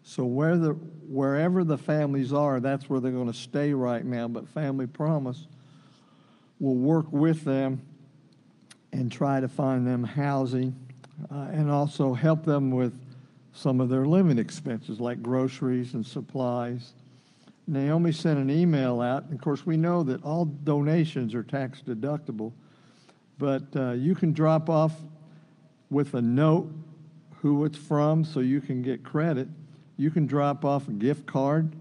So 0.01 0.23
where 0.25 0.57
the, 0.57 0.69
wherever 0.69 1.63
the 1.63 1.77
families 1.77 2.33
are, 2.33 2.59
that's 2.59 2.89
where 2.89 2.99
they're 2.99 3.11
going 3.11 3.31
to 3.31 3.37
stay 3.37 3.73
right 3.73 4.05
now. 4.05 4.27
But 4.27 4.47
Family 4.47 4.87
Promise 4.87 5.47
will 6.59 6.75
work 6.75 7.11
with 7.11 7.43
them 7.43 7.81
and 8.95 9.11
try 9.11 9.39
to 9.39 9.47
find 9.47 9.85
them 9.85 10.03
housing 10.03 10.75
uh, 11.31 11.49
and 11.51 11.69
also 11.69 12.13
help 12.13 12.45
them 12.45 12.71
with 12.71 12.97
some 13.53 13.79
of 13.79 13.89
their 13.89 14.05
living 14.05 14.37
expenses 14.37 14.99
like 14.99 15.21
groceries 15.21 15.93
and 15.93 16.05
supplies. 16.05 16.93
Naomi 17.67 18.11
sent 18.11 18.39
an 18.39 18.49
email 18.49 19.01
out. 19.01 19.31
Of 19.31 19.41
course, 19.41 19.65
we 19.65 19.75
know 19.77 20.03
that 20.03 20.23
all 20.23 20.45
donations 20.45 21.33
are 21.33 21.43
tax 21.43 21.81
deductible, 21.81 22.53
but 23.37 23.63
uh, 23.75 23.91
you 23.91 24.15
can 24.15 24.33
drop 24.33 24.69
off 24.69 24.93
with 25.89 26.13
a 26.13 26.21
note 26.21 26.71
who 27.41 27.65
it's 27.65 27.77
from 27.77 28.23
so 28.23 28.39
you 28.39 28.61
can 28.61 28.81
get 28.81 29.03
credit. 29.03 29.47
You 29.97 30.11
can 30.11 30.25
drop 30.25 30.63
off 30.63 30.87
a 30.87 30.91
gift 30.91 31.25
card 31.25 31.73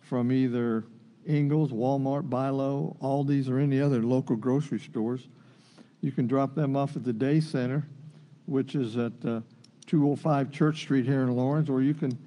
from 0.00 0.30
either 0.30 0.84
Ingles, 1.26 1.72
Walmart, 1.72 2.28
Bi-Lo, 2.28 2.96
Aldi's, 3.00 3.48
or 3.48 3.58
any 3.58 3.80
other 3.80 4.02
local 4.02 4.36
grocery 4.36 4.78
stores. 4.78 5.26
You 6.04 6.12
can 6.12 6.26
drop 6.26 6.54
them 6.54 6.76
off 6.76 6.96
at 6.96 7.04
the 7.04 7.14
day 7.14 7.40
center, 7.40 7.82
which 8.44 8.74
is 8.74 8.98
at 8.98 9.12
uh, 9.24 9.40
205 9.86 10.50
Church 10.50 10.80
Street 10.80 11.06
here 11.06 11.22
in 11.22 11.34
Laurens, 11.34 11.70
or 11.70 11.80
you 11.80 11.94
can 11.94 12.18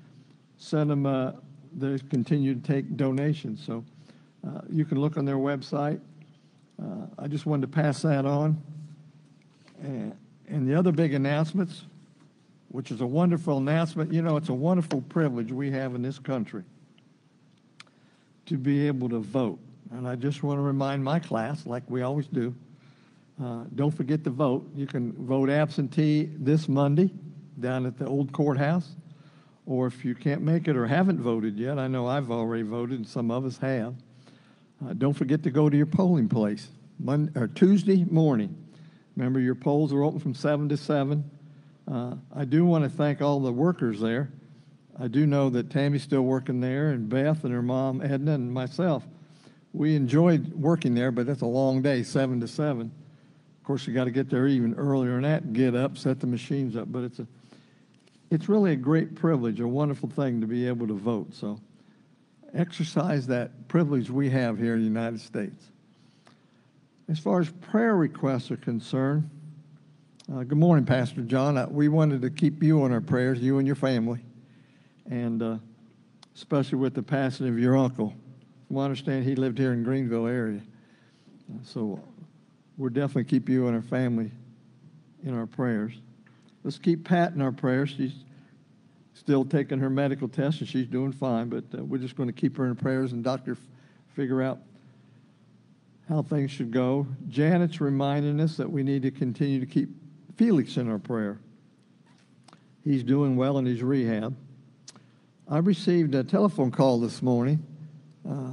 send 0.58 0.90
them, 0.90 1.06
uh, 1.06 1.34
they 1.78 2.00
continue 2.10 2.56
to 2.56 2.60
take 2.60 2.98
donations. 2.98 3.64
So 3.64 3.86
uh, 4.48 4.62
you 4.68 4.84
can 4.84 5.00
look 5.00 5.16
on 5.16 5.26
their 5.26 5.36
website. 5.36 6.00
Uh, 6.82 7.06
I 7.20 7.28
just 7.28 7.46
wanted 7.46 7.72
to 7.72 7.76
pass 7.80 8.02
that 8.02 8.26
on. 8.26 8.60
And, 9.84 10.18
and 10.48 10.68
the 10.68 10.74
other 10.74 10.92
big 10.92 11.14
announcements, 11.14 11.84
which 12.70 12.90
is 12.90 13.02
a 13.02 13.06
wonderful 13.06 13.60
announcement, 13.60 14.12
you 14.12 14.24
know, 14.24 14.38
it's 14.38 14.50
a 14.50 14.56
wonderful 14.56 15.02
privilege 15.02 15.52
we 15.52 15.70
have 15.70 15.94
in 15.94 16.02
this 16.02 16.18
country 16.18 16.64
to 18.48 18.58
be 18.58 18.88
able 18.88 19.08
to 19.10 19.20
vote. 19.20 19.60
And 19.92 20.08
I 20.08 20.16
just 20.16 20.42
want 20.42 20.58
to 20.58 20.64
remind 20.64 21.04
my 21.04 21.20
class, 21.20 21.68
like 21.68 21.84
we 21.88 22.02
always 22.02 22.26
do, 22.26 22.56
uh, 23.42 23.66
don't 23.76 23.92
forget 23.92 24.24
to 24.24 24.30
vote. 24.30 24.68
You 24.76 24.88
can 24.88 25.14
vote 25.14 25.50
absentee 25.50 26.30
this 26.38 26.68
Monday 26.68 27.12
down 27.60 27.86
at 27.86 27.98
the 27.98 28.06
old 28.08 28.32
courthouse, 28.32 28.96
or 29.66 29.88
if 29.88 30.04
you 30.04 30.16
can't 30.16 30.42
make 30.42 30.68
it 30.68 30.76
or 30.76 30.88
haven't 30.88 31.20
voted 31.20 31.58
yet, 31.58 31.78
I 31.78 31.88
know 31.88 32.08
I've 32.08 32.32
already 32.32 32.64
voted, 32.64 32.98
and 32.98 33.08
some 33.08 33.30
of 33.30 33.46
us 33.46 33.58
have. 33.58 33.96
Uh, 34.84 34.94
don't 34.94 35.14
forget 35.14 35.44
to 35.44 35.52
go 35.52 35.70
to 35.70 35.78
your 35.78 35.86
polling 35.86 36.30
place 36.30 36.70
Monday, 37.00 37.32
or 37.40 37.48
Tuesday 37.48 38.06
morning. 38.06 38.56
Remember, 39.16 39.40
your 39.40 39.56
polls 39.56 39.94
are 39.94 40.04
open 40.04 40.20
from 40.20 40.36
7 40.36 40.70
to 40.70 40.78
7. 40.78 41.24
Uh, 41.88 42.16
I 42.36 42.46
do 42.46 42.66
want 42.66 42.84
to 42.84 42.90
thank 42.90 43.22
all 43.22 43.40
the 43.40 43.52
workers 43.52 44.00
there. 44.00 44.32
I 45.00 45.08
do 45.08 45.28
know 45.28 45.50
that 45.52 45.70
Tammy's 45.70 46.04
still 46.04 46.24
working 46.24 46.60
there, 46.60 46.90
and 46.90 47.08
Beth 47.08 47.44
and 47.44 47.54
her 47.54 47.62
mom, 47.62 48.02
Edna, 48.02 48.34
and 48.34 48.52
myself. 48.52 49.04
We 49.74 49.96
enjoyed 49.96 50.54
working 50.54 50.96
there, 50.96 51.12
but 51.12 51.28
that's 51.28 51.42
a 51.42 51.48
long 51.48 51.84
day, 51.84 52.02
7 52.02 52.40
to 52.42 52.48
7. 52.48 52.92
Course, 53.68 53.86
you 53.86 53.94
got 53.94 54.06
to 54.06 54.12
get 54.12 54.30
there 54.30 54.48
even 54.48 54.76
earlier 54.76 55.16
than 55.16 55.24
that, 55.24 55.52
get 55.52 55.76
up, 55.76 55.98
set 55.98 56.22
the 56.22 56.26
machines 56.26 56.78
up. 56.78 56.90
But 56.90 57.04
it's 57.04 57.20
a, 57.20 57.28
it's 58.32 58.48
really 58.48 58.72
a 58.72 58.78
great 58.78 59.14
privilege, 59.14 59.60
a 59.60 59.68
wonderful 59.68 60.08
thing 60.08 60.40
to 60.40 60.48
be 60.48 60.66
able 60.66 60.88
to 60.88 60.94
vote. 60.94 61.36
So 61.36 61.60
exercise 62.54 63.28
that 63.28 63.68
privilege 63.68 64.10
we 64.10 64.30
have 64.30 64.58
here 64.58 64.76
in 64.76 64.80
the 64.80 64.86
United 64.86 65.20
States. 65.20 65.66
As 67.10 67.20
far 67.20 67.42
as 67.42 67.50
prayer 67.50 67.98
requests 67.98 68.52
are 68.52 68.56
concerned, 68.58 69.30
uh, 70.34 70.44
good 70.44 70.58
morning, 70.58 70.86
Pastor 70.86 71.24
John. 71.24 71.58
Uh, 71.58 71.68
we 71.70 71.90
wanted 71.90 72.22
to 72.22 72.30
keep 72.30 72.64
you 72.64 72.84
on 72.84 72.94
our 72.94 73.02
prayers, 73.02 73.40
you 73.40 73.58
and 73.58 73.68
your 73.68 73.76
family, 73.76 74.22
and 75.10 75.44
uh, 75.44 75.58
especially 76.38 76.78
with 76.78 76.94
the 76.94 77.04
passing 77.04 77.50
of 77.50 77.60
your 77.60 77.76
uncle. 77.76 78.14
From 78.68 78.78
what 78.78 78.84
I 78.84 78.86
understand, 78.86 79.26
he 79.26 79.36
lived 79.36 79.58
here 79.58 79.74
in 79.74 79.84
Greenville 79.84 80.26
area. 80.26 80.62
So 81.66 82.02
we'll 82.78 82.90
definitely 82.90 83.26
keep 83.26 83.50
you 83.50 83.68
and 83.68 83.76
our 83.76 83.82
family 83.82 84.32
in 85.24 85.34
our 85.34 85.46
prayers. 85.46 85.94
Let's 86.64 86.78
keep 86.78 87.04
Pat 87.04 87.34
in 87.34 87.42
our 87.42 87.52
prayers. 87.52 87.90
She's 87.90 88.14
still 89.14 89.44
taking 89.46 89.80
her 89.80 89.90
medical 89.90 90.28
test, 90.28 90.60
and 90.60 90.70
she's 90.70 90.88
doing 90.88 91.12
fine, 91.12 91.50
but 91.50 91.64
uh, 91.78 91.84
we're 91.84 91.98
just 91.98 92.16
going 92.16 92.28
to 92.28 92.34
keep 92.34 92.58
her 92.58 92.66
in 92.66 92.76
prayers 92.76 93.14
and 93.14 93.24
doctor 93.24 93.54
f- 93.54 93.58
figure 94.16 94.42
out 94.42 94.60
how 96.08 96.22
things 96.22 96.52
should 96.52 96.72
go. 96.72 97.08
Janet's 97.28 97.82
reminding 97.82 98.40
us 98.40 98.58
that 98.58 98.72
we 98.72 98.84
need 98.84 99.02
to 99.02 99.12
continue 99.12 99.60
to 99.60 99.66
keep 99.66 99.90
Felix 100.38 100.78
in 100.78 100.90
our 100.90 101.00
prayer. 101.00 101.40
He's 102.84 103.04
doing 103.04 103.36
well 103.36 103.58
in 103.58 103.66
his 103.66 103.84
rehab. 103.84 104.36
I 105.50 105.58
received 105.60 106.14
a 106.16 106.24
telephone 106.24 106.72
call 106.72 107.00
this 107.00 107.22
morning 107.22 107.66
uh, 108.30 108.52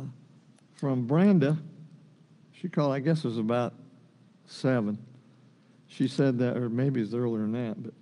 from 0.75 1.07
Brenda. 1.07 1.59
She 2.53 2.69
called, 2.69 2.93
I 2.93 3.01
guess 3.01 3.19
it 3.19 3.25
was 3.25 3.39
about 3.39 3.75
seven. 4.47 4.99
She 5.87 6.09
said 6.09 6.39
that, 6.39 6.57
or 6.57 6.69
maybe 6.69 7.01
it's 7.01 7.15
earlier 7.15 7.43
than 7.43 7.53
that, 7.53 7.83
but 7.83 7.95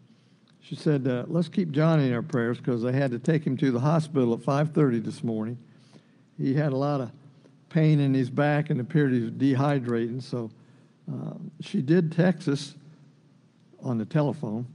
she 0.61 0.77
said, 0.77 1.07
uh, 1.07 1.25
let's 1.27 1.49
keep 1.49 1.73
Johnny 1.73 2.07
in 2.07 2.15
our 2.15 2.23
prayers 2.23 2.59
because 2.59 2.83
they 2.83 2.93
had 2.93 3.11
to 3.11 3.19
take 3.19 3.45
him 3.45 3.57
to 3.59 3.71
the 3.71 3.81
hospital 3.81 4.33
at 4.33 4.41
5.30 4.41 5.05
this 5.05 5.25
morning. 5.25 5.59
He 6.39 6.55
had 6.55 6.73
a 6.73 6.77
lot 6.77 7.01
of 7.01 7.11
pain 7.69 8.01
in 8.01 8.15
his 8.15 8.31
back 8.31 8.71
and 8.71 8.81
appeared 8.81 9.13
he 9.13 9.21
was 9.21 9.31
dehydrating. 9.33 10.23
So 10.23 10.51
uh, 11.13 11.35
she 11.61 11.83
did 11.83 12.13
text 12.13 12.49
us 12.49 12.75
on 13.83 13.99
the 13.99 14.05
telephone 14.05 14.67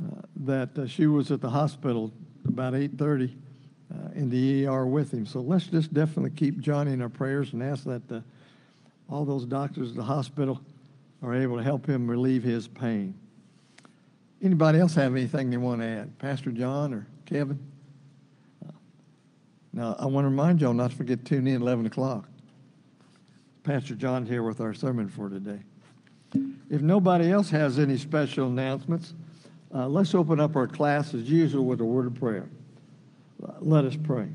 uh, 0.00 0.22
that 0.44 0.78
uh, 0.78 0.86
she 0.86 1.06
was 1.06 1.30
at 1.30 1.40
the 1.40 1.50
hospital 1.50 2.12
about 2.46 2.74
8:30 2.74 3.34
uh, 3.92 4.08
in 4.14 4.30
the 4.30 4.66
ER 4.66 4.86
with 4.86 5.12
him. 5.12 5.26
So 5.26 5.40
let's 5.40 5.66
just 5.66 5.92
definitely 5.92 6.30
keep 6.30 6.58
Johnny 6.60 6.92
in 6.92 7.02
our 7.02 7.08
prayers 7.08 7.52
and 7.52 7.62
ask 7.62 7.84
that 7.84 8.10
uh, 8.10 8.20
all 9.08 9.24
those 9.24 9.44
doctors 9.44 9.90
at 9.90 9.96
the 9.96 10.04
hospital 10.04 10.60
are 11.22 11.34
able 11.34 11.56
to 11.56 11.62
help 11.62 11.86
him 11.86 12.10
relieve 12.10 12.42
his 12.42 12.68
pain. 12.68 13.14
Anybody 14.42 14.80
else 14.80 14.94
have 14.94 15.12
anything 15.12 15.50
they 15.50 15.56
want 15.56 15.80
to 15.80 15.86
add? 15.86 16.18
Pastor 16.18 16.50
John 16.50 16.92
or 16.92 17.06
Kevin? 17.26 17.58
Now, 19.72 19.96
I 19.98 20.06
want 20.06 20.24
to 20.24 20.28
remind 20.28 20.60
y'all 20.60 20.74
not 20.74 20.90
to 20.90 20.96
forget 20.96 21.24
to 21.24 21.24
tune 21.24 21.46
in 21.46 21.54
at 21.54 21.60
11 21.62 21.86
o'clock. 21.86 22.28
Pastor 23.62 23.94
John 23.94 24.26
here 24.26 24.42
with 24.42 24.60
our 24.60 24.74
sermon 24.74 25.08
for 25.08 25.30
today. 25.30 25.60
If 26.68 26.82
nobody 26.82 27.30
else 27.30 27.50
has 27.50 27.78
any 27.78 27.96
special 27.96 28.48
announcements, 28.48 29.14
Uh, 29.74 29.88
let's 29.88 30.14
open 30.14 30.38
up 30.38 30.54
our 30.54 30.66
class 30.66 31.14
as 31.14 31.30
usual 31.30 31.64
with 31.64 31.80
a 31.80 31.84
word 31.84 32.06
of 32.06 32.14
prayer. 32.14 32.46
Uh, 33.42 33.52
let 33.60 33.86
us 33.86 33.96
pray. 33.96 34.28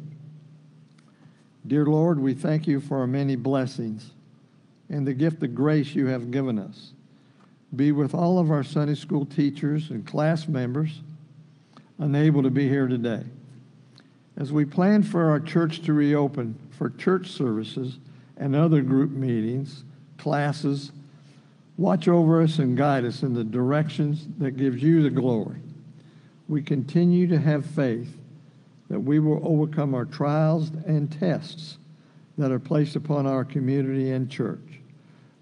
Dear 1.67 1.86
Lord, 1.86 2.20
we 2.20 2.34
thank 2.34 2.65
you 2.65 2.79
for 2.79 2.98
our 2.98 3.06
many 3.06 3.36
blessings 3.36 4.13
and 4.89 5.06
the 5.06 5.13
gift 5.13 5.44
of 5.44 5.56
grace 5.56 5.96
you 5.96 6.08
have 6.08 6.32
given 6.32 6.58
us. 6.58 6.91
Be 7.75 7.91
with 7.91 8.13
all 8.13 8.39
of 8.39 8.50
our 8.50 8.63
Sunday 8.63 8.96
school 8.96 9.25
teachers 9.25 9.89
and 9.89 10.06
class 10.06 10.48
members 10.48 11.01
unable 12.00 12.44
to 12.44 12.50
be 12.50 12.70
here 12.70 12.88
today. 12.88 13.24
As 14.38 14.51
we 14.51 14.65
plan 14.65 15.03
for 15.03 15.29
our 15.29 15.39
church 15.39 15.82
to 15.82 15.94
reopen 15.94 16.58
for 16.70 16.91
church 16.91 17.32
services 17.32 17.98
and 18.38 18.56
other 18.56 18.82
group 18.82 19.12
meetings, 19.12 19.84
classes, 20.17 20.91
watch 21.75 22.08
over 22.08 22.41
us 22.41 22.60
and 22.60 22.77
guide 22.77 23.03
us 23.03 23.24
in 23.24 23.34
the 23.34 23.44
directions 23.44 24.27
that 24.38 24.51
gives 24.51 24.82
you 24.82 25.01
the 25.01 25.10
glory. 25.10 25.60
We 26.48 26.62
continue 26.62 27.27
to 27.27 27.39
have 27.39 27.65
faith 27.65 28.15
that 28.89 29.00
we 29.00 29.20
will 29.20 29.41
overcome 29.44 29.94
our 29.94 30.06
trials 30.06 30.72
and 30.86 31.12
tests 31.12 31.77
that 32.38 32.51
are 32.51 32.60
placed 32.60 32.96
upon 32.96 33.25
our 33.25 33.44
community 33.44 34.12
and 34.12 34.29
church. 34.29 34.77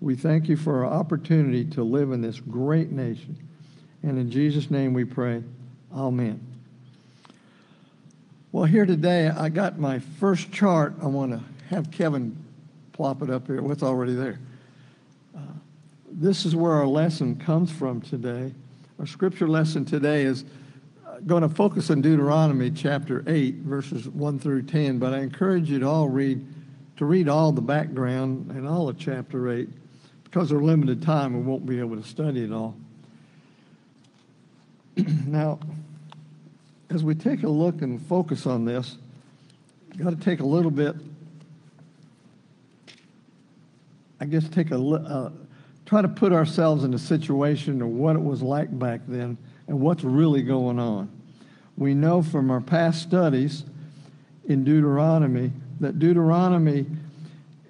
We 0.05 0.13
thank 0.13 0.47
you 0.47 0.55
for 0.55 0.85
our 0.85 0.93
opportunity 0.93 1.65
to 1.71 1.83
live 1.83 2.11
in 2.11 2.21
this 2.21 2.39
great 2.39 2.91
nation. 2.91 3.35
And 4.03 4.19
in 4.19 4.29
Jesus' 4.29 4.69
name 4.69 4.93
we 4.93 5.03
pray, 5.03 5.41
Amen. 5.91 6.39
Well, 8.51 8.65
here 8.65 8.85
today, 8.85 9.29
I 9.29 9.49
got 9.49 9.79
my 9.79 9.97
first 9.97 10.51
chart. 10.51 10.93
I 11.01 11.07
want 11.07 11.31
to 11.31 11.41
have 11.71 11.89
Kevin 11.89 12.37
plop 12.93 13.23
it 13.23 13.31
up 13.31 13.47
here. 13.47 13.63
What's 13.63 13.81
already 13.81 14.13
there? 14.13 14.39
Uh, 15.35 15.39
this 16.11 16.45
is 16.45 16.55
where 16.55 16.73
our 16.73 16.85
lesson 16.85 17.35
comes 17.37 17.71
from 17.71 17.99
today. 17.99 18.53
Our 18.99 19.07
scripture 19.07 19.47
lesson 19.47 19.85
today 19.85 20.21
is 20.21 20.45
uh, 21.07 21.17
going 21.25 21.41
to 21.41 21.49
focus 21.49 21.89
on 21.89 22.01
Deuteronomy 22.01 22.69
chapter 22.69 23.23
8, 23.25 23.55
verses 23.55 24.07
1 24.07 24.37
through 24.37 24.61
10, 24.67 24.99
but 24.99 25.15
I 25.15 25.21
encourage 25.21 25.67
you 25.67 25.79
to 25.79 25.87
all 25.87 26.09
read 26.09 26.45
to 26.97 27.05
read 27.05 27.27
all 27.27 27.51
the 27.51 27.61
background 27.61 28.51
and 28.51 28.67
all 28.67 28.87
of 28.87 28.99
chapter 28.99 29.51
8 29.51 29.67
because 30.35 30.51
of 30.51 30.61
limited 30.61 31.01
time 31.01 31.33
we 31.33 31.41
won't 31.41 31.65
be 31.65 31.79
able 31.79 31.95
to 31.95 32.03
study 32.03 32.43
it 32.43 32.51
all. 32.51 32.75
now, 35.25 35.57
as 36.89 37.05
we 37.05 37.15
take 37.15 37.43
a 37.43 37.47
look 37.47 37.81
and 37.81 38.05
focus 38.07 38.45
on 38.45 38.65
this, 38.65 38.97
got 39.97 40.09
to 40.09 40.17
take 40.17 40.41
a 40.41 40.45
little 40.45 40.71
bit, 40.71 40.93
I 44.19 44.25
guess, 44.25 44.49
take 44.49 44.71
a 44.71 44.77
uh, 44.77 45.29
try 45.85 46.01
to 46.01 46.09
put 46.09 46.33
ourselves 46.33 46.83
in 46.83 46.93
a 46.93 46.99
situation 46.99 47.81
of 47.81 47.87
what 47.87 48.17
it 48.17 48.21
was 48.21 48.41
like 48.41 48.77
back 48.77 48.99
then 49.07 49.37
and 49.69 49.79
what's 49.79 50.03
really 50.03 50.41
going 50.41 50.79
on. 50.79 51.09
We 51.77 51.93
know 51.93 52.21
from 52.21 52.51
our 52.51 52.59
past 52.59 53.01
studies 53.01 53.63
in 54.49 54.65
Deuteronomy 54.65 55.53
that 55.79 55.97
Deuteronomy, 55.97 56.87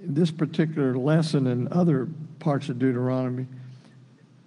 this 0.02 0.32
particular 0.32 0.98
lesson 0.98 1.46
and 1.46 1.68
other 1.72 2.08
parts 2.46 2.70
of 2.70 2.80
Deuteronomy, 2.80 3.48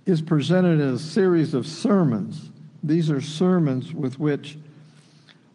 is 0.07 0.23
presented 0.23 0.81
as 0.81 1.03
a 1.03 1.05
series 1.05 1.53
of 1.53 1.67
sermons 1.67 2.49
these 2.83 3.11
are 3.11 3.21
sermons 3.21 3.93
with 3.93 4.19
which 4.19 4.57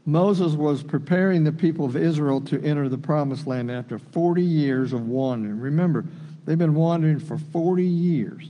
Moses 0.06 0.54
was 0.54 0.84
preparing 0.84 1.44
the 1.44 1.52
people 1.52 1.86
of 1.86 1.96
Israel 1.96 2.42
to 2.42 2.62
enter 2.62 2.90
the 2.90 2.98
promised 2.98 3.48
land 3.48 3.72
after 3.72 3.98
40 3.98 4.44
years 4.44 4.92
of 4.92 5.08
wandering. 5.08 5.60
Remember, 5.60 6.06
they've 6.46 6.58
been 6.58 6.76
wandering 6.76 7.20
for 7.20 7.38
40 7.38 7.84
years. 7.84 8.50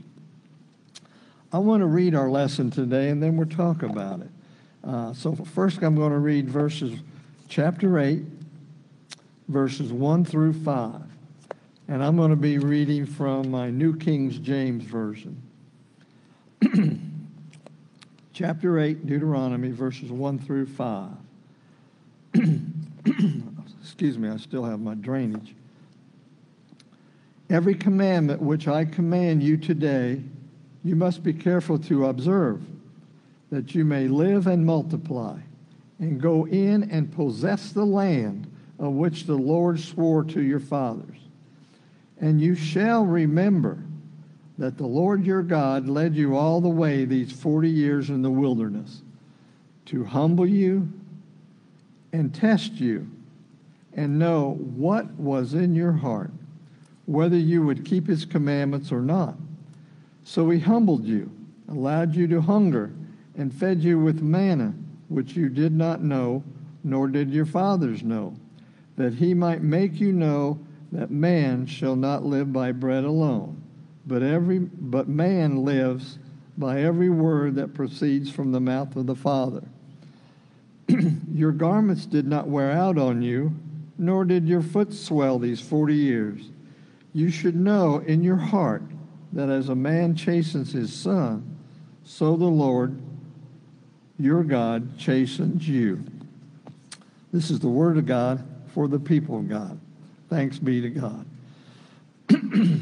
I 1.52 1.60
want 1.60 1.82
to 1.82 1.86
read 1.86 2.16
our 2.16 2.32
lesson 2.32 2.72
today 2.72 3.10
and 3.10 3.22
then 3.22 3.38
we'll 3.38 3.48
talk 3.48 3.84
about 3.84 4.22
it. 4.22 4.30
Uh, 4.84 5.14
so, 5.14 5.36
first, 5.36 5.82
I'm 5.82 5.96
going 5.96 6.12
to 6.12 6.18
read 6.18 6.50
verses, 6.50 7.00
chapter 7.48 8.00
8, 8.00 8.24
verses 9.48 9.94
1 9.94 10.26
through 10.26 10.54
5. 10.54 11.13
And 11.94 12.04
I'm 12.04 12.18
going 12.18 12.32
to 12.32 12.36
be 12.36 12.58
reading 12.58 13.06
from 13.06 13.52
my 13.52 13.70
New 13.70 13.96
King 13.96 14.32
James 14.32 14.84
Version. 14.84 15.40
chapter 18.34 18.80
8, 18.80 19.06
Deuteronomy, 19.06 19.70
verses 19.70 20.10
1 20.10 20.40
through 20.40 20.66
5. 20.66 21.12
Excuse 23.80 24.18
me, 24.18 24.28
I 24.28 24.38
still 24.38 24.64
have 24.64 24.80
my 24.80 24.96
drainage. 24.96 25.54
Every 27.52 27.76
commandment 27.76 28.42
which 28.42 28.68
I 28.68 28.86
command 28.86 29.44
you 29.44 29.56
today, 29.56 30.24
you 30.84 30.96
must 30.96 31.22
be 31.22 31.32
careful 31.32 31.78
to 31.78 32.08
observe, 32.08 32.64
that 33.52 33.76
you 33.76 33.86
may 33.86 34.08
live 34.08 34.48
and 34.48 34.66
multiply, 34.66 35.38
and 36.00 36.20
go 36.20 36.48
in 36.48 36.90
and 36.90 37.14
possess 37.14 37.72
the 37.72 37.86
land 37.86 38.52
of 38.80 38.94
which 38.94 39.26
the 39.26 39.38
Lord 39.38 39.80
swore 39.80 40.24
to 40.24 40.42
your 40.42 40.60
fathers. 40.60 41.23
And 42.24 42.40
you 42.40 42.56
shall 42.56 43.04
remember 43.04 43.84
that 44.58 44.78
the 44.78 44.88
Lord 44.88 45.26
your 45.26 45.44
God 45.44 45.90
led 45.90 46.16
you 46.16 46.38
all 46.38 46.62
the 46.62 46.70
way 46.70 47.04
these 47.04 47.34
40 47.34 47.70
years 47.70 48.10
in 48.10 48.22
the 48.22 48.32
wilderness 48.32 49.02
to 49.88 50.06
humble 50.06 50.48
you 50.48 50.88
and 52.14 52.34
test 52.34 52.76
you 52.76 53.10
and 53.92 54.18
know 54.18 54.54
what 54.54 55.12
was 55.16 55.54
in 55.54 55.76
your 55.76 55.92
heart, 55.92 56.32
whether 57.08 57.36
you 57.36 57.62
would 57.66 57.84
keep 57.84 58.08
his 58.08 58.24
commandments 58.24 58.90
or 58.90 59.02
not. 59.02 59.36
So 60.24 60.50
he 60.50 60.60
humbled 60.60 61.04
you, 61.04 61.30
allowed 61.68 62.16
you 62.16 62.26
to 62.28 62.40
hunger, 62.40 62.94
and 63.36 63.54
fed 63.54 63.84
you 63.84 64.00
with 64.00 64.22
manna, 64.22 64.74
which 65.10 65.36
you 65.36 65.50
did 65.50 65.74
not 65.74 66.02
know, 66.02 66.42
nor 66.86 67.10
did 67.10 67.32
your 67.32 67.46
fathers 67.46 68.02
know, 68.02 68.34
that 68.96 69.14
he 69.14 69.34
might 69.34 69.62
make 69.62 70.00
you 70.00 70.14
know 70.14 70.58
that 70.94 71.12
man 71.12 71.66
shall 71.66 71.96
not 71.96 72.24
live 72.24 72.54
by 72.54 72.72
bread 72.72 73.04
alone 73.04 73.64
but 74.06 74.22
every 74.22 74.60
but 74.60 75.08
man 75.08 75.64
lives 75.64 76.20
by 76.58 76.82
every 76.82 77.10
word 77.10 77.56
that 77.56 77.74
proceeds 77.74 78.30
from 78.30 78.52
the 78.52 78.60
mouth 78.60 78.96
of 78.96 79.08
the 79.08 79.16
Father. 79.16 79.64
your 81.34 81.52
garments 81.52 82.06
did 82.06 82.28
not 82.28 82.48
wear 82.48 82.72
out 82.72 82.98
on 82.98 83.22
you, 83.22 83.54
nor 83.98 84.26
did 84.26 84.48
your 84.48 84.62
foot 84.62 84.94
swell 84.94 85.40
these 85.40 85.62
forty 85.62 85.96
years. 85.96 86.50
You 87.14 87.30
should 87.30 87.56
know 87.56 88.00
in 88.00 88.24
your 88.24 88.38
heart 88.38 88.84
that 89.32 89.50
as 89.50 89.70
a 89.70 89.76
man 89.76 90.16
chastens 90.16 90.74
his 90.74 90.94
son, 90.94 91.58
so 92.04 92.36
the 92.36 92.46
Lord 92.46 93.00
your 94.20 94.44
God 94.44 94.98
chastens 94.98 95.68
you. 95.68 96.04
This 97.32 97.50
is 97.50 97.60
the 97.60 97.68
word 97.68 97.98
of 97.98 98.06
God 98.06 98.46
for 98.68 98.88
the 98.88 99.00
people 99.00 99.40
of 99.40 99.50
God. 99.50 99.80
Thanks 100.34 100.58
be 100.58 100.82
to 100.82 100.90
God. 100.90 101.26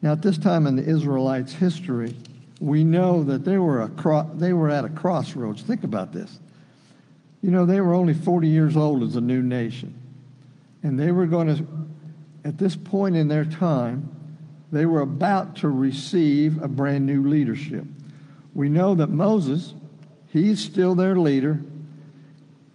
Now, 0.00 0.12
at 0.12 0.20
this 0.20 0.36
time 0.36 0.66
in 0.66 0.76
the 0.76 0.82
Israelites' 0.82 1.54
history, 1.54 2.14
we 2.60 2.84
know 2.84 3.24
that 3.24 3.46
they 3.46 3.56
were, 3.56 3.80
a 3.80 3.88
cro- 3.88 4.30
they 4.34 4.52
were 4.52 4.68
at 4.68 4.84
a 4.84 4.90
crossroads. 4.90 5.62
Think 5.62 5.82
about 5.82 6.12
this. 6.12 6.38
You 7.40 7.50
know, 7.50 7.64
they 7.64 7.80
were 7.80 7.94
only 7.94 8.12
40 8.12 8.46
years 8.46 8.76
old 8.76 9.02
as 9.02 9.16
a 9.16 9.22
new 9.22 9.42
nation. 9.42 9.94
And 10.82 11.00
they 11.00 11.10
were 11.10 11.24
going 11.24 11.56
to, 11.56 11.66
at 12.44 12.58
this 12.58 12.76
point 12.76 13.16
in 13.16 13.28
their 13.28 13.46
time, 13.46 14.14
they 14.70 14.84
were 14.84 15.00
about 15.00 15.56
to 15.56 15.70
receive 15.70 16.62
a 16.62 16.68
brand 16.68 17.06
new 17.06 17.26
leadership. 17.26 17.86
We 18.52 18.68
know 18.68 18.94
that 18.94 19.08
Moses, 19.08 19.72
he's 20.26 20.60
still 20.60 20.94
their 20.94 21.16
leader. 21.16 21.62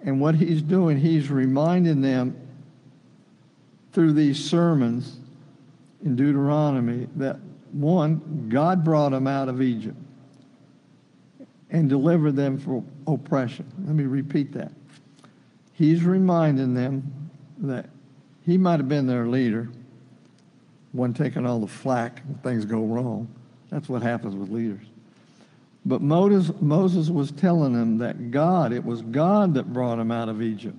And 0.04 0.22
what 0.22 0.36
he's 0.36 0.62
doing, 0.62 0.98
he's 0.98 1.30
reminding 1.30 2.02
them 2.02 2.36
through 3.92 4.14
these 4.14 4.44
sermons 4.44 5.18
in 6.04 6.16
Deuteronomy 6.16 7.08
that 7.18 7.38
one, 7.72 8.48
God 8.50 8.84
brought 8.84 9.12
them 9.12 9.28
out 9.28 9.50
of 9.50 9.62
Egypt 9.62 9.98
and 11.70 11.90
delivered 11.90 12.36
them 12.36 12.58
from 12.58 12.86
oppression. 13.06 13.72
Let 13.86 13.96
me 13.96 14.06
repeat 14.06 14.54
that. 14.54 14.72
He's 15.74 16.04
reminding 16.04 16.74
them 16.74 17.30
that 17.60 17.90
he 18.46 18.58
might 18.58 18.80
have 18.80 18.90
been 18.90 19.06
their 19.06 19.28
leader, 19.28 19.70
one 20.92 21.14
taking 21.14 21.46
all 21.46 21.60
the 21.60 21.68
flack 21.68 22.22
when 22.26 22.38
things 22.38 22.66
go 22.66 22.84
wrong. 22.84 23.28
That's 23.70 23.88
what 23.88 24.02
happens 24.02 24.36
with 24.36 24.50
leaders. 24.50 24.86
But 25.90 26.04
Moses, 26.04 26.56
Moses 26.62 27.10
was 27.10 27.32
telling 27.32 27.74
them 27.74 27.98
that 27.98 28.30
God, 28.30 28.74
it 28.74 28.86
was 28.86 29.02
God 29.02 29.56
that 29.56 29.74
brought 29.74 29.96
them 29.96 30.12
out 30.12 30.30
of 30.30 30.40
Egypt, 30.40 30.78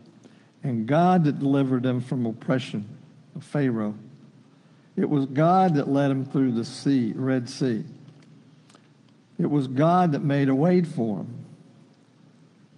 and 0.63 0.87
God 0.87 1.25
that 1.25 1.41
delivered 1.41 1.83
them 1.83 2.01
from 2.01 2.27
oppression 2.27 2.89
of 3.35 3.43
Pharaoh. 3.43 3.97
It 4.95 5.11
was 5.11 5.27
God 5.27 5.75
that 5.75 5.89
led 5.89 6.13
them 6.13 6.25
through 6.25 6.53
the 6.53 6.65
sea, 6.65 7.13
Red 7.17 7.49
Sea. 7.49 7.83
It 9.37 9.51
was 9.51 9.67
God 9.67 10.13
that 10.13 10.23
made 10.23 10.49
a 10.49 10.55
way 10.55 10.83
for 10.83 11.17
them. 11.17 11.45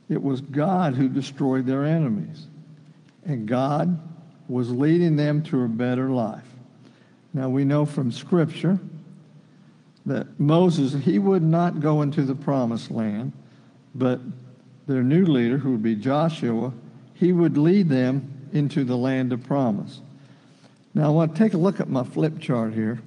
It 0.09 0.23
was 0.23 0.41
God 0.41 0.95
who 0.95 1.11
destroyed 1.11 1.67
their 1.67 1.85
enemies. 1.85 2.47
And 3.27 3.47
God 3.47 4.01
was 4.49 4.71
leading 4.71 5.17
them 5.17 5.43
to 5.45 5.65
a 5.65 5.69
better 5.69 6.09
life. 6.09 6.49
Now 7.35 7.51
we 7.51 7.67
know 7.67 7.85
from 7.85 8.11
Scripture 8.11 8.81
that 10.07 10.39
Moses, 10.39 10.95
he 11.05 11.19
would 11.19 11.43
not 11.43 11.81
go 11.81 12.03
into 12.03 12.23
the 12.23 12.35
promised 12.35 12.91
land, 12.91 13.33
but 13.95 14.21
their 14.87 15.03
new 15.03 15.25
leader, 15.25 15.59
who 15.59 15.73
would 15.73 15.83
be 15.83 15.95
Joshua, 15.95 16.73
he 17.15 17.33
would 17.33 17.57
lead 17.57 17.89
them 17.89 18.49
into 18.53 18.85
the 18.85 18.97
land 18.97 19.33
of 19.33 19.45
promise. 19.45 20.01
Now, 20.95 21.07
I 21.07 21.09
want 21.11 21.35
to 21.35 21.39
take 21.39 21.55
a 21.55 21.57
look 21.57 21.81
at 21.81 21.89
my 21.89 22.05
flip 22.05 22.39
chart 22.41 22.75
here. 22.75 23.01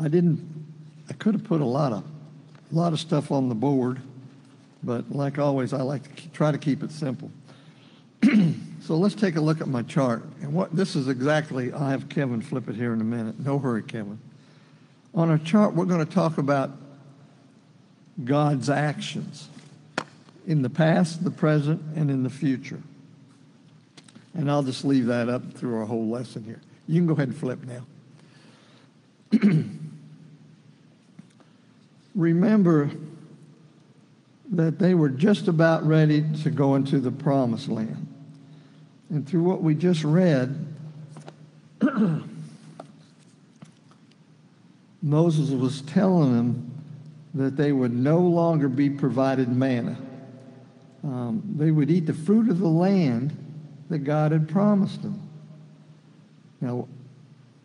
I 0.00 0.08
didn't, 0.08 0.40
I 1.08 1.12
could 1.14 1.34
have 1.34 1.44
put 1.44 1.60
a 1.60 1.66
lot 1.66 1.92
of, 1.92 2.04
a 2.70 2.74
lot 2.74 2.92
of 2.92 3.00
stuff 3.00 3.30
on 3.30 3.48
the 3.48 3.54
board, 3.54 4.00
but 4.82 5.10
like 5.10 5.38
always, 5.38 5.72
I 5.72 5.82
like 5.82 6.14
to 6.16 6.28
try 6.30 6.52
to 6.52 6.58
keep 6.58 6.82
it 6.82 6.92
simple. 6.92 7.30
so 8.22 8.96
let's 8.96 9.14
take 9.14 9.36
a 9.36 9.40
look 9.40 9.60
at 9.60 9.68
my 9.68 9.82
chart. 9.82 10.22
And 10.40 10.54
what 10.54 10.74
this 10.74 10.96
is 10.96 11.08
exactly, 11.08 11.72
I'll 11.72 11.88
have 11.88 12.08
Kevin 12.08 12.40
flip 12.40 12.68
it 12.68 12.76
here 12.76 12.92
in 12.94 13.00
a 13.00 13.04
minute. 13.04 13.38
No 13.40 13.58
hurry, 13.58 13.82
Kevin. 13.82 14.18
On 15.14 15.30
our 15.30 15.38
chart, 15.38 15.74
we're 15.74 15.86
going 15.86 16.04
to 16.04 16.12
talk 16.12 16.38
about 16.38 16.70
God's 18.24 18.70
actions 18.70 19.48
in 20.46 20.62
the 20.62 20.70
past, 20.70 21.24
the 21.24 21.30
present, 21.30 21.82
and 21.96 22.10
in 22.10 22.22
the 22.22 22.30
future. 22.30 22.80
And 24.34 24.50
I'll 24.50 24.62
just 24.62 24.84
leave 24.84 25.06
that 25.06 25.28
up 25.28 25.52
through 25.54 25.78
our 25.78 25.84
whole 25.84 26.08
lesson 26.08 26.44
here. 26.44 26.60
You 26.86 27.00
can 27.00 27.06
go 27.06 27.14
ahead 27.14 27.28
and 27.28 27.36
flip 27.36 27.58
now. 27.64 27.84
Remember 32.14 32.90
that 34.52 34.78
they 34.78 34.94
were 34.94 35.08
just 35.08 35.48
about 35.48 35.86
ready 35.86 36.24
to 36.42 36.50
go 36.50 36.74
into 36.74 36.98
the 37.00 37.10
promised 37.10 37.68
land. 37.68 38.06
And 39.08 39.28
through 39.28 39.42
what 39.42 39.62
we 39.62 39.74
just 39.74 40.04
read, 40.04 40.66
Moses 45.02 45.50
was 45.50 45.82
telling 45.82 46.36
them 46.36 46.70
that 47.34 47.56
they 47.56 47.72
would 47.72 47.94
no 47.94 48.18
longer 48.18 48.68
be 48.68 48.90
provided 48.90 49.48
manna. 49.48 49.96
Um, 51.02 51.42
they 51.56 51.70
would 51.70 51.90
eat 51.90 52.06
the 52.06 52.12
fruit 52.12 52.50
of 52.50 52.58
the 52.58 52.68
land 52.68 53.36
that 53.88 54.00
God 54.00 54.32
had 54.32 54.48
promised 54.48 55.02
them. 55.02 55.20
Now, 56.60 56.88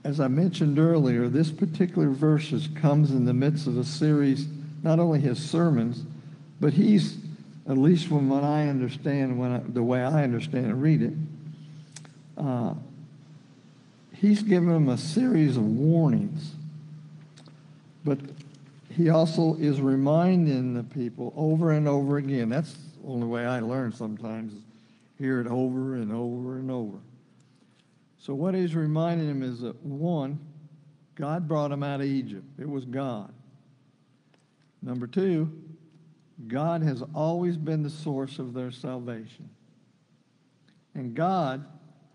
as 0.04 0.20
I 0.20 0.28
mentioned 0.28 0.80
earlier, 0.80 1.28
this 1.28 1.52
particular 1.52 2.10
verse 2.10 2.70
comes 2.76 3.12
in 3.12 3.26
the 3.26 3.34
midst 3.34 3.68
of 3.68 3.78
a 3.78 3.84
series, 3.84 4.48
not 4.84 5.00
only 5.00 5.20
his 5.20 5.40
sermons, 5.40 6.04
but 6.62 6.74
he's, 6.74 7.18
at 7.68 7.78
least 7.78 8.08
from 8.08 8.30
what 8.30 8.44
I 8.44 8.68
understand, 8.68 9.38
when 9.38 9.52
I, 9.52 9.58
the 9.60 9.84
way 9.84 10.02
I 10.02 10.24
understand 10.24 10.68
and 10.68 10.82
read 10.82 11.02
it, 11.02 11.14
uh, 12.38 12.76
he's 14.14 14.44
given 14.44 14.70
them 14.70 14.90
a 14.90 14.98
series 14.98 15.58
of 15.58 15.66
warnings. 15.66 16.52
But 18.06 18.20
he 18.90 19.10
also 19.10 19.56
is 19.56 19.82
reminding 19.82 20.76
the 20.76 20.84
people 20.84 21.34
over 21.36 21.72
and 21.72 21.88
over 21.88 22.18
again. 22.18 22.50
That's 22.50 22.74
the 22.74 23.08
only 23.08 23.28
way 23.28 23.46
I 23.46 23.60
learn 23.60 23.92
sometimes, 23.92 24.54
hear 25.18 25.42
it 25.42 25.48
over 25.48 25.96
and 25.96 26.14
over 26.14 26.58
and 26.58 26.72
over. 26.72 26.98
So 28.20 28.34
what 28.34 28.56
he's 28.56 28.76
reminding 28.76 29.28
them 29.28 29.44
is 29.44 29.60
that 29.62 29.76
one, 29.84 30.40
God 31.16 31.48
brought 31.48 31.70
them 31.70 31.84
out 31.84 32.00
of 32.00 32.06
Egypt. 32.06 32.46
It 32.60 32.70
was 32.70 32.86
God. 32.86 33.34
Number 34.82 35.08
two, 35.08 35.52
God 36.48 36.84
has 36.84 37.04
always 37.14 37.58
been 37.58 37.82
the 37.82 37.90
source 37.90 38.40
of 38.40 38.54
their 38.54 38.72
salvation. 38.72 39.50
And 40.94 41.16
God 41.16 41.66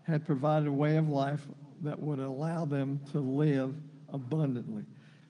had 0.03 0.25
provided 0.25 0.67
a 0.67 0.71
way 0.71 0.97
of 0.97 1.09
life 1.09 1.41
that 1.81 1.99
would 1.99 2.19
allow 2.19 2.65
them 2.65 2.99
to 3.11 3.19
live 3.19 3.75
abundantly. 4.11 4.83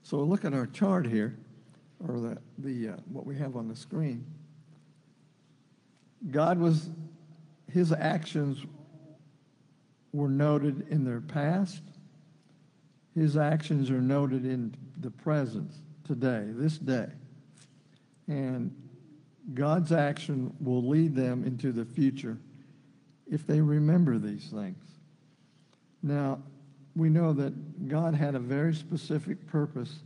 So 0.03 0.17
look 0.17 0.45
at 0.45 0.53
our 0.53 0.67
chart 0.67 1.05
here, 1.05 1.37
or 2.07 2.19
the, 2.19 2.37
the 2.57 2.93
uh, 2.93 2.97
what 3.11 3.25
we 3.25 3.37
have 3.37 3.55
on 3.55 3.67
the 3.67 3.75
screen. 3.75 4.25
God 6.29 6.59
was, 6.59 6.89
his 7.71 7.91
actions 7.91 8.65
were 10.13 10.29
noted 10.29 10.87
in 10.89 11.03
their 11.03 11.21
past. 11.21 11.81
His 13.15 13.37
actions 13.37 13.89
are 13.89 14.01
noted 14.01 14.45
in 14.45 14.75
the 14.99 15.11
present, 15.11 15.71
today, 16.05 16.45
this 16.49 16.77
day. 16.77 17.07
And 18.27 18.75
God's 19.53 19.91
action 19.91 20.55
will 20.59 20.87
lead 20.87 21.15
them 21.15 21.43
into 21.43 21.71
the 21.71 21.85
future 21.85 22.37
if 23.29 23.47
they 23.47 23.61
remember 23.61 24.17
these 24.17 24.45
things. 24.45 24.83
Now, 26.03 26.39
we 26.95 27.09
know 27.09 27.33
that 27.33 27.87
God 27.87 28.13
had 28.13 28.35
a 28.35 28.39
very 28.39 28.73
specific 28.73 29.45
purpose 29.47 29.99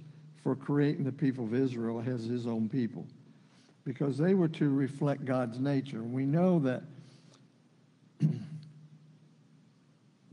for 0.43 0.55
creating 0.55 1.03
the 1.03 1.11
people 1.11 1.45
of 1.45 1.53
Israel 1.53 2.03
as 2.05 2.25
his 2.25 2.45
own 2.45 2.69
people 2.69 3.07
because 3.85 4.17
they 4.17 4.33
were 4.33 4.47
to 4.47 4.69
reflect 4.69 5.25
God's 5.25 5.59
nature. 5.59 6.01
We 6.03 6.25
know 6.25 6.59
that 6.59 6.83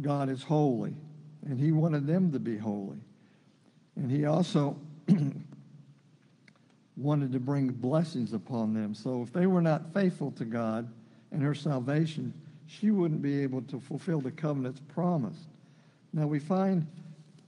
God 0.01 0.31
is 0.31 0.43
holy, 0.43 0.95
and 1.47 1.61
he 1.61 1.71
wanted 1.71 2.07
them 2.07 2.33
to 2.33 2.39
be 2.39 2.57
holy. 2.57 2.99
And 3.97 4.11
he 4.11 4.25
also 4.25 4.77
wanted 6.97 7.33
to 7.33 7.41
bring 7.41 7.69
blessings 7.69 8.33
upon 8.33 8.73
them. 8.73 8.95
So 8.95 9.23
if 9.23 9.33
they 9.33 9.47
were 9.47 9.63
not 9.63 9.93
faithful 9.93 10.31
to 10.33 10.45
God 10.45 10.89
and 11.31 11.43
her 11.43 11.55
salvation, 11.55 12.33
she 12.67 12.91
wouldn't 12.91 13.21
be 13.21 13.43
able 13.43 13.63
to 13.63 13.79
fulfill 13.79 14.21
the 14.21 14.31
covenant's 14.31 14.81
promised. 14.81 15.47
Now 16.13 16.27
we 16.27 16.39
find 16.39 16.87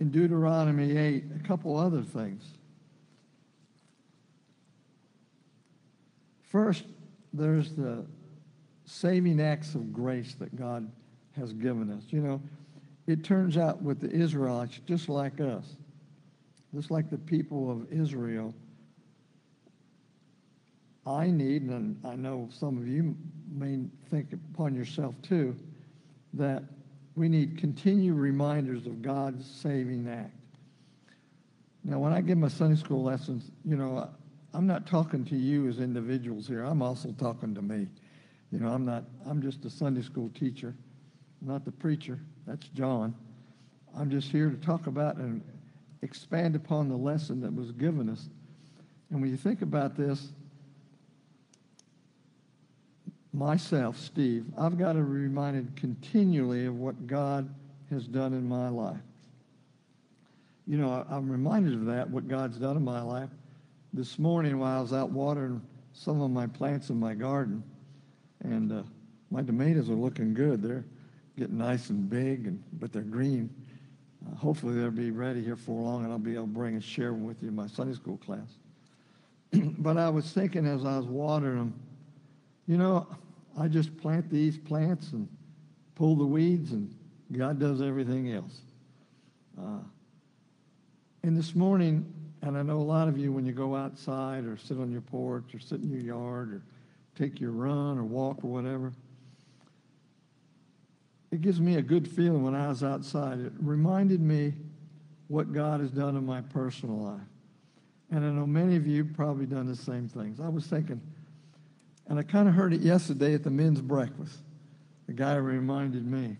in 0.00 0.10
Deuteronomy 0.10 0.96
8 0.96 1.24
a 1.36 1.46
couple 1.46 1.76
other 1.76 2.02
things. 2.02 2.42
First, 6.42 6.84
there's 7.32 7.74
the 7.74 8.06
saving 8.84 9.40
acts 9.40 9.74
of 9.74 9.92
grace 9.92 10.34
that 10.38 10.54
God 10.56 10.90
has 11.36 11.52
given 11.52 11.90
us. 11.90 12.04
You 12.08 12.20
know, 12.20 12.40
it 13.06 13.24
turns 13.24 13.56
out 13.56 13.82
with 13.82 14.00
the 14.00 14.10
Israelites, 14.10 14.80
just 14.86 15.08
like 15.08 15.40
us, 15.40 15.76
just 16.74 16.90
like 16.90 17.10
the 17.10 17.18
people 17.18 17.70
of 17.70 17.92
Israel, 17.92 18.54
I 21.06 21.26
need, 21.26 21.62
and 21.62 22.00
I 22.04 22.16
know 22.16 22.48
some 22.50 22.78
of 22.78 22.88
you 22.88 23.14
may 23.52 23.80
think 24.10 24.32
upon 24.32 24.74
yourself 24.74 25.14
too, 25.22 25.54
that 26.32 26.62
we 27.16 27.28
need 27.28 27.58
continued 27.58 28.16
reminders 28.16 28.86
of 28.86 29.02
God's 29.02 29.48
saving 29.48 30.08
act. 30.08 30.32
Now, 31.84 31.98
when 31.98 32.12
I 32.12 32.20
give 32.20 32.38
my 32.38 32.48
Sunday 32.48 32.76
school 32.76 33.02
lessons, 33.02 33.50
you 33.64 33.76
know, 33.76 34.08
I'm 34.52 34.66
not 34.66 34.86
talking 34.86 35.24
to 35.26 35.36
you 35.36 35.68
as 35.68 35.78
individuals 35.78 36.46
here. 36.46 36.62
I'm 36.62 36.82
also 36.82 37.12
talking 37.12 37.54
to 37.54 37.62
me. 37.62 37.86
You 38.50 38.60
know, 38.60 38.68
I'm 38.68 38.84
not, 38.84 39.04
I'm 39.26 39.42
just 39.42 39.64
a 39.64 39.70
Sunday 39.70 40.02
school 40.02 40.30
teacher, 40.38 40.74
not 41.42 41.64
the 41.64 41.72
preacher. 41.72 42.20
That's 42.46 42.68
John. 42.68 43.14
I'm 43.96 44.10
just 44.10 44.30
here 44.30 44.50
to 44.50 44.56
talk 44.56 44.86
about 44.86 45.16
and 45.16 45.42
expand 46.02 46.56
upon 46.56 46.88
the 46.88 46.96
lesson 46.96 47.40
that 47.40 47.54
was 47.54 47.72
given 47.72 48.08
us. 48.08 48.28
And 49.10 49.20
when 49.20 49.30
you 49.30 49.36
think 49.36 49.62
about 49.62 49.96
this, 49.96 50.32
myself, 53.34 53.98
Steve, 53.98 54.46
I've 54.56 54.78
got 54.78 54.92
to 54.92 55.00
be 55.00 55.04
reminded 55.04 55.74
continually 55.76 56.66
of 56.66 56.76
what 56.76 57.06
God 57.06 57.52
has 57.90 58.06
done 58.06 58.32
in 58.32 58.48
my 58.48 58.68
life. 58.68 59.00
You 60.66 60.78
know, 60.78 61.04
I'm 61.10 61.28
reminded 61.28 61.74
of 61.74 61.84
that, 61.86 62.08
what 62.08 62.28
God's 62.28 62.56
done 62.56 62.76
in 62.76 62.84
my 62.84 63.02
life. 63.02 63.28
This 63.92 64.18
morning, 64.18 64.58
while 64.58 64.78
I 64.78 64.80
was 64.80 64.92
out 64.92 65.10
watering 65.10 65.60
some 65.92 66.20
of 66.20 66.30
my 66.30 66.46
plants 66.46 66.90
in 66.90 66.98
my 66.98 67.14
garden, 67.14 67.62
and 68.42 68.72
uh, 68.72 68.82
my 69.30 69.42
tomatoes 69.42 69.90
are 69.90 69.94
looking 69.94 70.32
good. 70.32 70.62
They're 70.62 70.84
getting 71.36 71.58
nice 71.58 71.90
and 71.90 72.08
big, 72.08 72.46
and 72.46 72.62
but 72.74 72.92
they're 72.92 73.02
green. 73.02 73.50
Uh, 74.26 74.36
hopefully, 74.36 74.74
they'll 74.74 74.90
be 74.90 75.10
ready 75.10 75.44
here 75.44 75.56
for 75.56 75.80
long, 75.80 76.04
and 76.04 76.12
I'll 76.12 76.18
be 76.18 76.34
able 76.34 76.44
to 76.44 76.50
bring 76.50 76.74
and 76.74 76.84
share 76.84 77.10
them 77.10 77.24
with 77.24 77.42
you 77.42 77.48
in 77.48 77.56
my 77.56 77.66
Sunday 77.66 77.94
school 77.94 78.16
class. 78.16 78.48
but 79.52 79.96
I 79.96 80.08
was 80.08 80.30
thinking 80.30 80.66
as 80.66 80.84
I 80.84 80.96
was 80.96 81.06
watering 81.06 81.58
them, 81.58 81.74
you 82.66 82.78
know, 82.78 83.06
I 83.58 83.68
just 83.68 83.96
plant 83.98 84.30
these 84.30 84.58
plants 84.58 85.12
and 85.12 85.28
pull 85.94 86.16
the 86.16 86.24
weeds, 86.24 86.72
and 86.72 86.94
God 87.32 87.58
does 87.58 87.80
everything 87.80 88.32
else. 88.32 88.60
Uh, 89.58 89.78
and 91.22 91.36
this 91.36 91.54
morning, 91.54 92.12
and 92.42 92.58
I 92.58 92.62
know 92.62 92.78
a 92.78 92.82
lot 92.82 93.08
of 93.08 93.16
you, 93.16 93.32
when 93.32 93.46
you 93.46 93.52
go 93.52 93.74
outside 93.76 94.44
or 94.44 94.56
sit 94.56 94.78
on 94.78 94.90
your 94.90 95.00
porch 95.00 95.54
or 95.54 95.58
sit 95.58 95.80
in 95.80 95.90
your 95.90 96.00
yard 96.00 96.52
or 96.52 96.62
take 97.16 97.40
your 97.40 97.52
run 97.52 97.98
or 97.98 98.04
walk 98.04 98.44
or 98.44 98.50
whatever, 98.50 98.92
it 101.30 101.40
gives 101.40 101.60
me 101.60 101.76
a 101.76 101.82
good 101.82 102.06
feeling 102.06 102.42
when 102.42 102.54
I 102.54 102.68
was 102.68 102.84
outside. 102.84 103.40
It 103.40 103.52
reminded 103.58 104.20
me 104.20 104.52
what 105.28 105.52
God 105.52 105.80
has 105.80 105.90
done 105.90 106.16
in 106.16 106.26
my 106.26 106.40
personal 106.42 106.96
life. 106.96 107.20
And 108.10 108.24
I 108.24 108.28
know 108.28 108.46
many 108.46 108.76
of 108.76 108.86
you 108.86 109.04
probably 109.04 109.46
done 109.46 109.66
the 109.66 109.74
same 109.74 110.08
things. 110.08 110.38
I 110.38 110.48
was 110.48 110.66
thinking, 110.66 111.00
and 112.08 112.18
I 112.18 112.22
kind 112.22 112.48
of 112.48 112.54
heard 112.54 112.72
it 112.72 112.80
yesterday 112.80 113.34
at 113.34 113.42
the 113.42 113.50
men's 113.50 113.80
breakfast. 113.80 114.38
The 115.06 115.12
guy 115.12 115.36
reminded 115.36 116.06
me, 116.06 116.36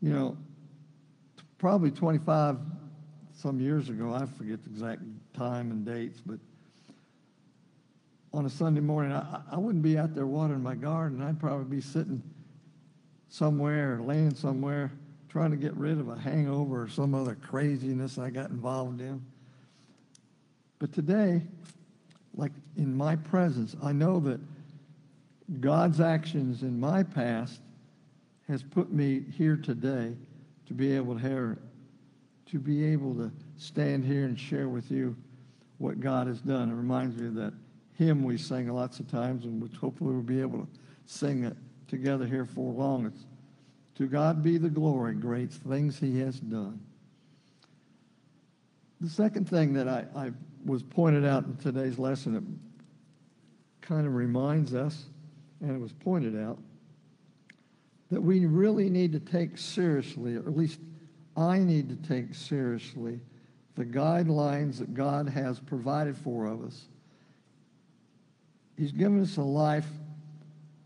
you 0.00 0.10
know, 0.10 0.36
probably 1.58 1.90
25, 1.90 2.58
some 3.42 3.60
years 3.60 3.88
ago. 3.88 4.14
I 4.14 4.26
forget 4.26 4.62
the 4.62 4.70
exact 4.70 5.02
time 5.34 5.72
and 5.72 5.84
dates, 5.84 6.20
but 6.24 6.38
on 8.32 8.46
a 8.46 8.50
Sunday 8.50 8.80
morning, 8.80 9.12
I, 9.12 9.40
I 9.50 9.58
wouldn't 9.58 9.82
be 9.82 9.98
out 9.98 10.14
there 10.14 10.26
watering 10.26 10.62
my 10.62 10.76
garden. 10.76 11.20
I'd 11.20 11.40
probably 11.40 11.76
be 11.76 11.82
sitting 11.82 12.22
somewhere, 13.28 14.00
laying 14.00 14.34
somewhere, 14.34 14.92
trying 15.28 15.50
to 15.50 15.56
get 15.56 15.74
rid 15.74 15.98
of 15.98 16.08
a 16.08 16.16
hangover 16.16 16.82
or 16.82 16.88
some 16.88 17.14
other 17.14 17.34
craziness 17.34 18.16
I 18.16 18.30
got 18.30 18.50
involved 18.50 19.00
in. 19.00 19.20
But 20.78 20.92
today, 20.92 21.42
like 22.34 22.52
in 22.76 22.96
my 22.96 23.16
presence, 23.16 23.76
I 23.82 23.92
know 23.92 24.20
that 24.20 24.40
God's 25.60 26.00
actions 26.00 26.62
in 26.62 26.78
my 26.80 27.02
past 27.02 27.60
has 28.48 28.62
put 28.62 28.92
me 28.92 29.24
here 29.36 29.56
today 29.56 30.14
to 30.66 30.74
be 30.74 30.94
able 30.96 31.14
to 31.14 31.20
hear, 31.20 31.58
to 32.46 32.58
be 32.58 32.84
able 32.84 33.14
to 33.14 33.30
stand 33.58 34.04
here 34.04 34.24
and 34.24 34.38
share 34.38 34.68
with 34.68 34.90
you 34.90 35.16
what 35.78 36.00
God 36.00 36.26
has 36.26 36.40
done. 36.40 36.70
It 36.70 36.74
reminds 36.74 37.16
me 37.16 37.28
of 37.28 37.34
that 37.34 37.52
hymn 37.98 38.24
we 38.24 38.38
sang 38.38 38.68
lots 38.68 39.00
of 39.00 39.10
times, 39.10 39.44
and 39.44 39.62
which 39.62 39.74
hopefully 39.74 40.12
we'll 40.12 40.22
be 40.22 40.40
able 40.40 40.60
to 40.60 40.68
sing 41.06 41.44
it 41.44 41.56
together 41.88 42.26
here 42.26 42.46
for 42.46 42.72
long. 42.72 43.06
It's 43.06 43.24
to 43.96 44.06
God 44.06 44.42
be 44.42 44.58
the 44.58 44.70
glory, 44.70 45.14
great 45.14 45.52
things 45.52 45.98
He 45.98 46.18
has 46.20 46.40
done. 46.40 46.80
The 49.00 49.10
second 49.10 49.48
thing 49.48 49.72
that 49.74 49.88
I, 49.88 50.06
I 50.14 50.30
was 50.64 50.82
pointed 50.82 51.24
out 51.24 51.44
in 51.44 51.56
today's 51.56 51.98
lesson, 51.98 52.36
it 52.36 53.86
kind 53.86 54.06
of 54.06 54.14
reminds 54.14 54.74
us, 54.74 55.04
and 55.60 55.70
it 55.70 55.80
was 55.80 55.92
pointed 55.92 56.40
out, 56.40 56.58
that 58.10 58.20
we 58.20 58.46
really 58.46 58.90
need 58.90 59.12
to 59.12 59.20
take 59.20 59.56
seriously, 59.56 60.36
or 60.36 60.40
at 60.40 60.56
least 60.56 60.80
I 61.36 61.58
need 61.58 61.88
to 61.88 62.08
take 62.08 62.34
seriously, 62.34 63.20
the 63.74 63.84
guidelines 63.84 64.78
that 64.78 64.92
God 64.92 65.28
has 65.28 65.58
provided 65.58 66.16
for 66.16 66.46
of 66.46 66.62
us. 66.62 66.84
He's 68.76 68.92
given 68.92 69.20
us 69.22 69.38
a 69.38 69.42
life 69.42 69.86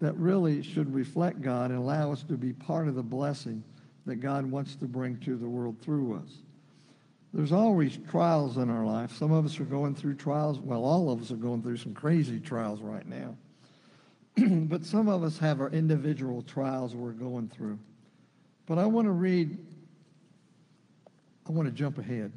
that 0.01 0.15
really 0.17 0.63
should 0.63 0.95
reflect 0.95 1.41
God 1.41 1.71
and 1.71 1.79
allow 1.79 2.13
us 2.13 2.23
to 2.25 2.35
be 2.35 2.53
part 2.53 2.87
of 2.87 2.95
the 2.95 3.03
blessing 3.03 3.65
that 4.05 4.17
God 4.17 4.47
wants 4.47 4.77
to 4.77 4.85
bring 4.85 5.19
to 5.21 5.37
the 5.37 5.49
world 5.49 5.77
through 5.81 6.15
us. 6.15 6.31
There's 7.33 7.53
always 7.53 7.99
trials 8.11 8.57
in 8.57 8.71
our 8.71 8.85
life. 8.85 9.13
Some 9.13 9.33
of 9.33 9.45
us 9.45 9.61
are 9.61 9.65
going 9.65 9.95
through 9.95 10.15
trials. 10.15 10.59
Well, 10.59 10.85
all 10.85 11.11
of 11.11 11.21
us 11.21 11.31
are 11.31 11.37
going 11.37 11.63
through 11.63 11.77
some 11.77 11.93
crazy 11.93 12.41
trials 12.41 12.81
right 12.81 13.07
now. 13.07 13.37
but 14.37 14.85
some 14.85 15.09
of 15.09 15.23
us 15.23 15.39
have 15.39 15.61
our 15.61 15.71
individual 15.71 16.43
trials 16.43 16.95
we're 16.95 17.13
going 17.13 17.49
through. 17.49 17.79
But 18.67 18.79
I 18.79 18.87
want 18.87 19.07
to 19.07 19.13
read, 19.13 19.59
I 21.49 21.53
want 21.53 21.67
to 21.67 21.73
jump 21.73 21.99
ahead 21.99 22.33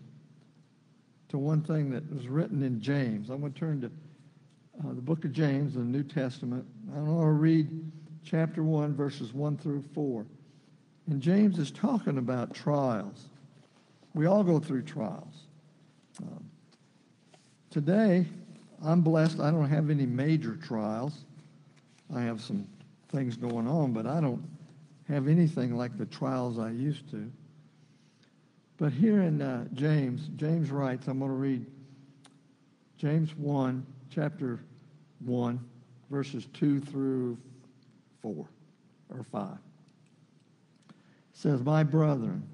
to 1.29 1.37
one 1.37 1.61
thing 1.61 1.91
that 1.91 2.11
was 2.13 2.27
written 2.27 2.63
in 2.63 2.81
James. 2.81 3.29
I 3.29 3.35
want 3.35 3.53
to 3.53 3.59
turn 3.59 3.81
to 3.81 3.87
uh, 3.87 4.93
the 4.93 5.01
book 5.01 5.25
of 5.25 5.31
James, 5.31 5.73
the 5.75 5.81
New 5.81 6.03
Testament. 6.03 6.65
I 6.95 6.99
want 6.99 7.27
to 7.27 7.31
read 7.31 7.91
chapter 8.23 8.63
1, 8.63 8.95
verses 8.95 9.33
1 9.33 9.57
through 9.57 9.83
4. 9.93 10.25
And 11.09 11.21
James 11.21 11.57
is 11.59 11.71
talking 11.71 12.17
about 12.17 12.53
trials. 12.53 13.25
We 14.13 14.25
all 14.25 14.43
go 14.43 14.59
through 14.59 14.83
trials. 14.83 15.43
Um, 16.21 16.43
today, 17.69 18.25
I'm 18.83 19.01
blessed. 19.01 19.39
I 19.39 19.51
don't 19.51 19.69
have 19.69 19.89
any 19.89 20.05
major 20.05 20.55
trials. 20.55 21.25
I 22.13 22.21
have 22.21 22.41
some 22.41 22.67
things 23.09 23.37
going 23.37 23.67
on, 23.67 23.93
but 23.93 24.05
I 24.05 24.19
don't 24.19 24.43
have 25.07 25.27
anything 25.27 25.75
like 25.75 25.97
the 25.97 26.05
trials 26.05 26.59
I 26.59 26.71
used 26.71 27.09
to. 27.11 27.31
But 28.77 28.93
here 28.93 29.21
in 29.21 29.41
uh, 29.41 29.65
James, 29.73 30.29
James 30.37 30.71
writes, 30.71 31.07
I'm 31.07 31.19
going 31.19 31.31
to 31.31 31.37
read 31.37 31.65
James 32.97 33.35
1, 33.35 33.85
chapter 34.09 34.59
1, 35.25 35.59
verses 36.09 36.47
2 36.53 36.79
through 36.79 37.37
4 38.21 38.45
or 39.09 39.23
5. 39.23 39.49
It 39.51 40.95
says, 41.33 41.61
My 41.61 41.83
brethren, 41.83 42.47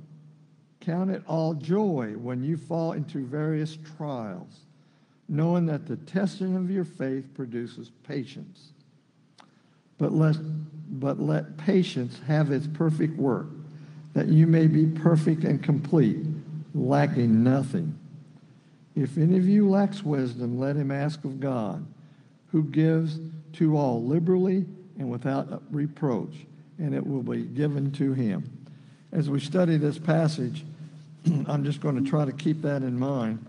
count 0.86 1.10
it 1.10 1.24
all 1.28 1.54
joy 1.54 2.14
when 2.18 2.44
you 2.44 2.58
fall 2.58 2.94
into 2.94 3.26
various 3.26 3.78
trials, 3.98 4.60
knowing 5.28 5.66
that 5.66 5.88
the 5.88 5.98
testing 5.98 6.56
of 6.56 6.70
your 6.70 6.86
faith 6.86 7.34
produces 7.34 7.92
patience. 8.08 8.70
But 9.98 10.12
let, 10.12 10.36
but 11.00 11.20
let 11.20 11.58
patience 11.58 12.20
have 12.28 12.52
its 12.52 12.68
perfect 12.68 13.18
work, 13.18 13.48
that 14.14 14.28
you 14.28 14.46
may 14.46 14.68
be 14.68 14.86
perfect 14.86 15.44
and 15.44 15.62
complete, 15.64 16.26
lacking 16.74 17.44
nothing. 17.44 17.98
If 18.96 19.18
any 19.18 19.38
of 19.38 19.48
you 19.48 19.70
lacks 19.70 20.04
wisdom, 20.04 20.60
let 20.60 20.76
him 20.76 20.92
ask 20.92 21.24
of 21.26 21.40
God, 21.40 21.86
who 22.52 22.64
gives 22.64 23.20
to 23.54 23.78
all 23.78 24.04
liberally 24.04 24.66
and 24.98 25.10
without 25.10 25.64
reproach, 25.72 26.34
and 26.78 26.94
it 26.94 27.06
will 27.06 27.24
be 27.24 27.44
given 27.44 27.92
to 27.94 28.14
him. 28.14 28.50
As 29.12 29.30
we 29.30 29.40
study 29.40 29.78
this 29.78 29.98
passage, 29.98 30.66
I'm 31.48 31.64
just 31.64 31.82
going 31.82 32.02
to 32.04 32.10
try 32.10 32.26
to 32.26 32.32
keep 32.32 32.62
that 32.62 32.82
in 32.82 32.98
mind 32.98 33.46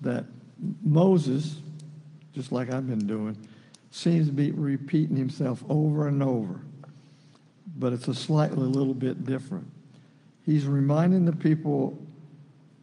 that 0.00 0.24
Moses, 0.82 1.56
just 2.34 2.52
like 2.52 2.72
I've 2.72 2.88
been 2.88 3.06
doing, 3.06 3.36
seems 3.90 4.26
to 4.26 4.32
be 4.32 4.50
repeating 4.50 5.16
himself 5.16 5.62
over 5.68 6.08
and 6.08 6.22
over, 6.22 6.60
but 7.76 7.92
it's 7.92 8.08
a 8.08 8.14
slightly 8.14 8.66
little 8.66 8.94
bit 8.94 9.24
different. 9.24 9.66
He's 10.44 10.66
reminding 10.66 11.24
the 11.24 11.36
people 11.36 11.98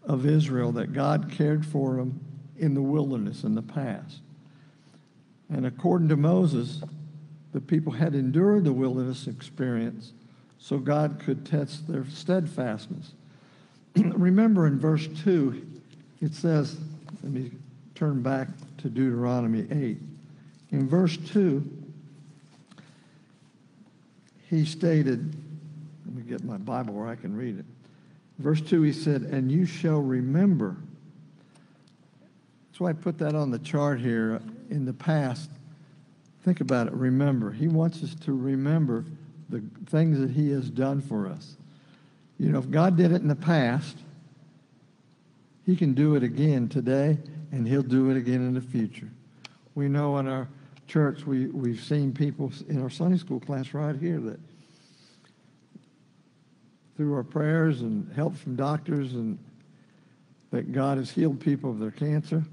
of 0.04 0.26
Israel 0.26 0.72
that 0.74 0.94
God 0.94 1.32
cared 1.32 1.66
for 1.66 1.96
them 1.96 2.20
in 2.58 2.74
the 2.74 2.82
wilderness 2.82 3.44
in 3.44 3.56
the 3.56 3.62
past. 3.62 4.20
And 5.50 5.66
according 5.66 6.10
to 6.10 6.18
Moses, 6.18 6.82
the 7.54 7.62
people 7.62 7.94
had 7.94 8.14
endured 8.14 8.64
the 8.64 8.74
wilderness 8.74 9.28
experience 9.28 10.14
so 10.60 10.78
God 10.78 11.20
could 11.24 11.46
test 11.46 11.88
their 11.88 12.06
steadfastness. 12.06 13.14
Remember 13.96 14.68
in 14.68 14.80
verse 14.80 15.08
2, 15.24 15.66
it 16.22 16.34
says, 16.34 16.78
let 17.24 17.32
me 17.32 17.52
turn 17.96 18.22
back 18.22 18.48
to 18.80 18.90
Deuteronomy 18.90 19.68
8. 19.72 19.98
In 20.72 20.88
verse 20.88 21.18
2, 21.18 21.64
he 24.50 24.66
stated, 24.66 25.36
let 26.06 26.16
me 26.16 26.24
get 26.24 26.44
my 26.44 26.58
Bible 26.58 26.94
where 26.94 27.08
I 27.08 27.16
can 27.16 27.36
read 27.36 27.60
it. 27.60 27.66
Verse 28.40 28.62
2, 28.62 28.82
he 28.84 28.94
said, 28.94 29.24
And 29.24 29.52
you 29.52 29.66
shall 29.66 30.00
remember. 30.00 30.78
That's 32.68 32.80
why 32.80 32.92
I 32.92 32.94
put 32.94 33.18
that 33.20 33.36
on 33.36 33.52
the 33.52 33.60
chart 33.60 34.00
here. 34.00 34.42
In 34.70 34.86
the 34.86 34.94
past, 34.94 35.50
think 36.44 36.62
about 36.62 36.88
it, 36.88 36.94
remember. 36.94 37.52
He 37.52 37.68
wants 37.68 38.02
us 38.02 38.16
to 38.22 38.32
remember 38.32 39.04
the 39.50 39.62
things 39.88 40.20
that 40.20 40.30
he 40.30 40.50
has 40.52 40.70
done 40.70 41.02
for 41.02 41.28
us. 41.28 41.58
You 42.40 42.52
know, 42.52 42.60
if 42.60 42.72
God 42.72 42.96
did 42.96 43.12
it 43.12 43.22
in 43.22 43.28
the 43.28 43.36
past, 43.36 43.98
he 45.66 45.76
can 45.76 45.94
do 45.94 46.16
it 46.16 46.24
again 46.24 46.70
today, 46.70 47.18
and 47.52 47.68
he'll 47.68 47.84
do 47.84 48.10
it 48.10 48.18
again 48.18 48.36
in 48.36 48.54
the 48.54 48.62
future. 48.62 49.10
We 49.76 49.90
know 49.90 50.18
in 50.18 50.28
our 50.28 50.48
church, 50.88 51.26
we, 51.26 51.48
we've 51.48 51.82
seen 51.82 52.14
people 52.14 52.52
in 52.70 52.82
our 52.82 52.90
Sunday 52.90 53.18
school 53.18 53.40
class 53.40 53.74
right 53.74 53.96
here 53.96 54.20
that 54.22 54.40
through 56.98 57.14
our 57.14 57.24
prayers 57.24 57.82
and 57.82 58.12
help 58.14 58.36
from 58.36 58.56
doctors 58.56 59.14
and 59.14 59.38
that 60.52 60.72
God 60.72 60.98
has 60.98 61.12
healed 61.12 61.40
people 61.40 61.70
of 61.70 61.80
their 61.80 61.92
cancer. 61.92 62.44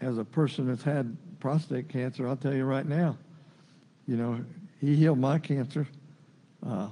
As 0.00 0.18
a 0.18 0.24
person 0.24 0.68
that's 0.68 0.82
had 0.82 1.16
prostate 1.40 1.88
cancer, 1.88 2.28
I'll 2.28 2.36
tell 2.36 2.54
you 2.54 2.64
right 2.64 2.86
now, 2.86 3.16
you 4.06 4.16
know, 4.16 4.38
he 4.80 4.94
healed 4.94 5.18
my 5.18 5.38
cancer. 5.38 5.86
Uh, 6.66 6.88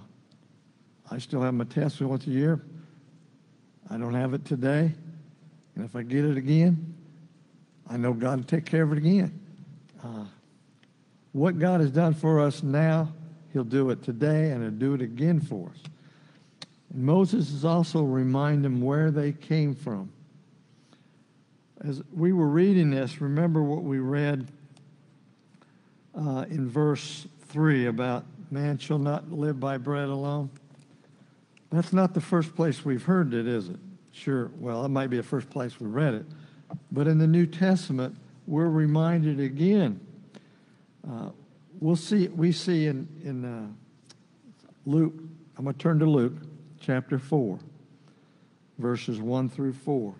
I 1.10 1.18
still 1.18 1.42
have 1.42 1.54
my 1.54 1.64
test 1.64 2.00
once 2.00 2.26
a 2.26 2.30
year. 2.30 2.62
I 3.90 3.96
don't 3.96 4.14
have 4.14 4.34
it 4.34 4.44
today. 4.44 4.92
And 5.74 5.84
if 5.84 5.96
I 5.96 6.02
get 6.02 6.24
it 6.24 6.36
again, 6.36 6.94
I 7.88 7.96
know 7.96 8.12
God 8.12 8.38
will 8.38 8.44
take 8.44 8.64
care 8.64 8.84
of 8.84 8.92
it 8.92 8.98
again. 8.98 9.38
Uh, 10.02 10.24
what 11.32 11.58
God 11.58 11.80
has 11.80 11.90
done 11.90 12.14
for 12.14 12.40
us 12.40 12.62
now, 12.62 13.12
He'll 13.52 13.64
do 13.64 13.90
it 13.90 14.02
today 14.02 14.50
and 14.50 14.62
He'll 14.62 14.70
do 14.70 14.94
it 14.94 15.02
again 15.02 15.40
for 15.40 15.70
us. 15.70 15.82
And 16.92 17.02
Moses 17.02 17.50
is 17.50 17.64
also 17.64 18.02
reminding 18.02 18.62
them 18.62 18.80
where 18.80 19.10
they 19.10 19.32
came 19.32 19.74
from. 19.74 20.10
As 21.84 22.02
we 22.14 22.32
were 22.32 22.48
reading 22.48 22.90
this, 22.90 23.20
remember 23.20 23.62
what 23.62 23.82
we 23.82 23.98
read 23.98 24.46
uh, 26.16 26.46
in 26.48 26.68
verse 26.70 27.26
3 27.48 27.86
about 27.86 28.24
man 28.50 28.78
shall 28.78 28.98
not 28.98 29.30
live 29.32 29.60
by 29.60 29.78
bread 29.78 30.08
alone? 30.08 30.50
That's 31.70 31.92
not 31.92 32.14
the 32.14 32.20
first 32.20 32.54
place 32.54 32.84
we've 32.84 33.04
heard 33.04 33.34
it, 33.34 33.46
is 33.46 33.68
it? 33.68 33.76
Sure, 34.12 34.50
well, 34.58 34.84
it 34.84 34.88
might 34.88 35.08
be 35.10 35.16
the 35.16 35.22
first 35.22 35.50
place 35.50 35.80
we 35.80 35.88
read 35.88 36.14
it. 36.14 36.26
But 36.92 37.08
in 37.08 37.18
the 37.18 37.26
New 37.26 37.46
Testament, 37.46 38.16
we're 38.46 38.68
reminded 38.68 39.40
again. 39.40 40.00
Uh, 41.08 41.30
we'll 41.80 41.96
see. 41.96 42.28
We 42.28 42.52
see 42.52 42.86
in 42.86 43.08
in 43.24 43.44
uh, 43.44 43.66
Luke. 44.86 45.14
I'm 45.56 45.64
going 45.64 45.74
to 45.74 45.80
turn 45.80 45.98
to 46.00 46.06
Luke, 46.06 46.34
chapter 46.80 47.18
four. 47.18 47.58
verses 48.78 49.20
1 49.20 49.48
through 49.48 49.72
4. 49.72 50.14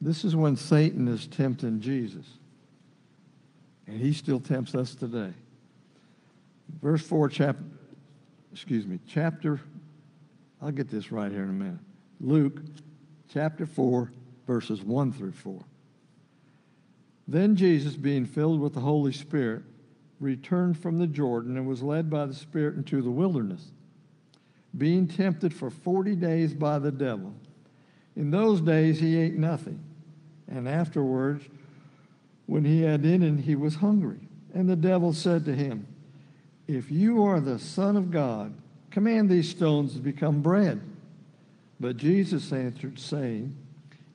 This 0.00 0.24
is 0.24 0.34
when 0.34 0.56
Satan 0.56 1.08
is 1.08 1.26
tempting 1.26 1.80
Jesus. 1.80 2.26
And 3.86 4.00
he 4.00 4.12
still 4.12 4.40
tempts 4.40 4.74
us 4.74 4.94
today. 4.94 5.32
Verse 6.80 7.02
4, 7.02 7.28
chapter, 7.28 7.62
excuse 8.52 8.86
me, 8.86 8.98
chapter, 9.06 9.60
I'll 10.60 10.72
get 10.72 10.88
this 10.88 11.12
right 11.12 11.30
here 11.30 11.42
in 11.42 11.50
a 11.50 11.52
minute. 11.52 11.80
Luke 12.20 12.60
chapter 13.32 13.66
4, 13.66 14.12
verses 14.46 14.82
1 14.82 15.12
through 15.12 15.32
4. 15.32 15.60
Then 17.28 17.56
Jesus, 17.56 17.96
being 17.96 18.26
filled 18.26 18.60
with 18.60 18.74
the 18.74 18.80
Holy 18.80 19.12
Spirit, 19.12 19.62
returned 20.20 20.78
from 20.78 20.98
the 20.98 21.06
Jordan 21.06 21.56
and 21.56 21.66
was 21.66 21.82
led 21.82 22.10
by 22.10 22.26
the 22.26 22.34
Spirit 22.34 22.76
into 22.76 23.02
the 23.02 23.10
wilderness, 23.10 23.70
being 24.76 25.08
tempted 25.08 25.52
for 25.52 25.70
40 25.70 26.14
days 26.16 26.54
by 26.54 26.78
the 26.78 26.92
devil. 26.92 27.34
In 28.16 28.30
those 28.30 28.60
days 28.60 29.00
he 29.00 29.16
ate 29.18 29.34
nothing, 29.34 29.82
and 30.48 30.68
afterwards, 30.68 31.44
when 32.46 32.64
he 32.64 32.82
had 32.82 33.04
eaten, 33.04 33.38
he 33.38 33.54
was 33.54 33.76
hungry. 33.76 34.20
And 34.54 34.68
the 34.68 34.76
devil 34.76 35.12
said 35.12 35.44
to 35.46 35.54
him, 35.54 35.86
If 36.72 36.90
you 36.90 37.22
are 37.24 37.38
the 37.38 37.58
Son 37.58 37.98
of 37.98 38.10
God, 38.10 38.54
command 38.90 39.28
these 39.28 39.50
stones 39.50 39.92
to 39.92 39.98
become 39.98 40.40
bread. 40.40 40.80
But 41.78 41.98
Jesus 41.98 42.50
answered, 42.50 42.98
saying, 42.98 43.54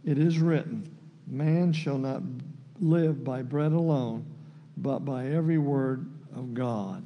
It 0.03 0.17
is 0.17 0.39
written, 0.39 0.89
Man 1.27 1.71
shall 1.71 1.99
not 1.99 2.23
live 2.81 3.23
by 3.23 3.43
bread 3.43 3.73
alone, 3.73 4.25
but 4.75 4.99
by 4.99 5.27
every 5.27 5.59
word 5.59 6.09
of 6.35 6.55
God. 6.55 7.05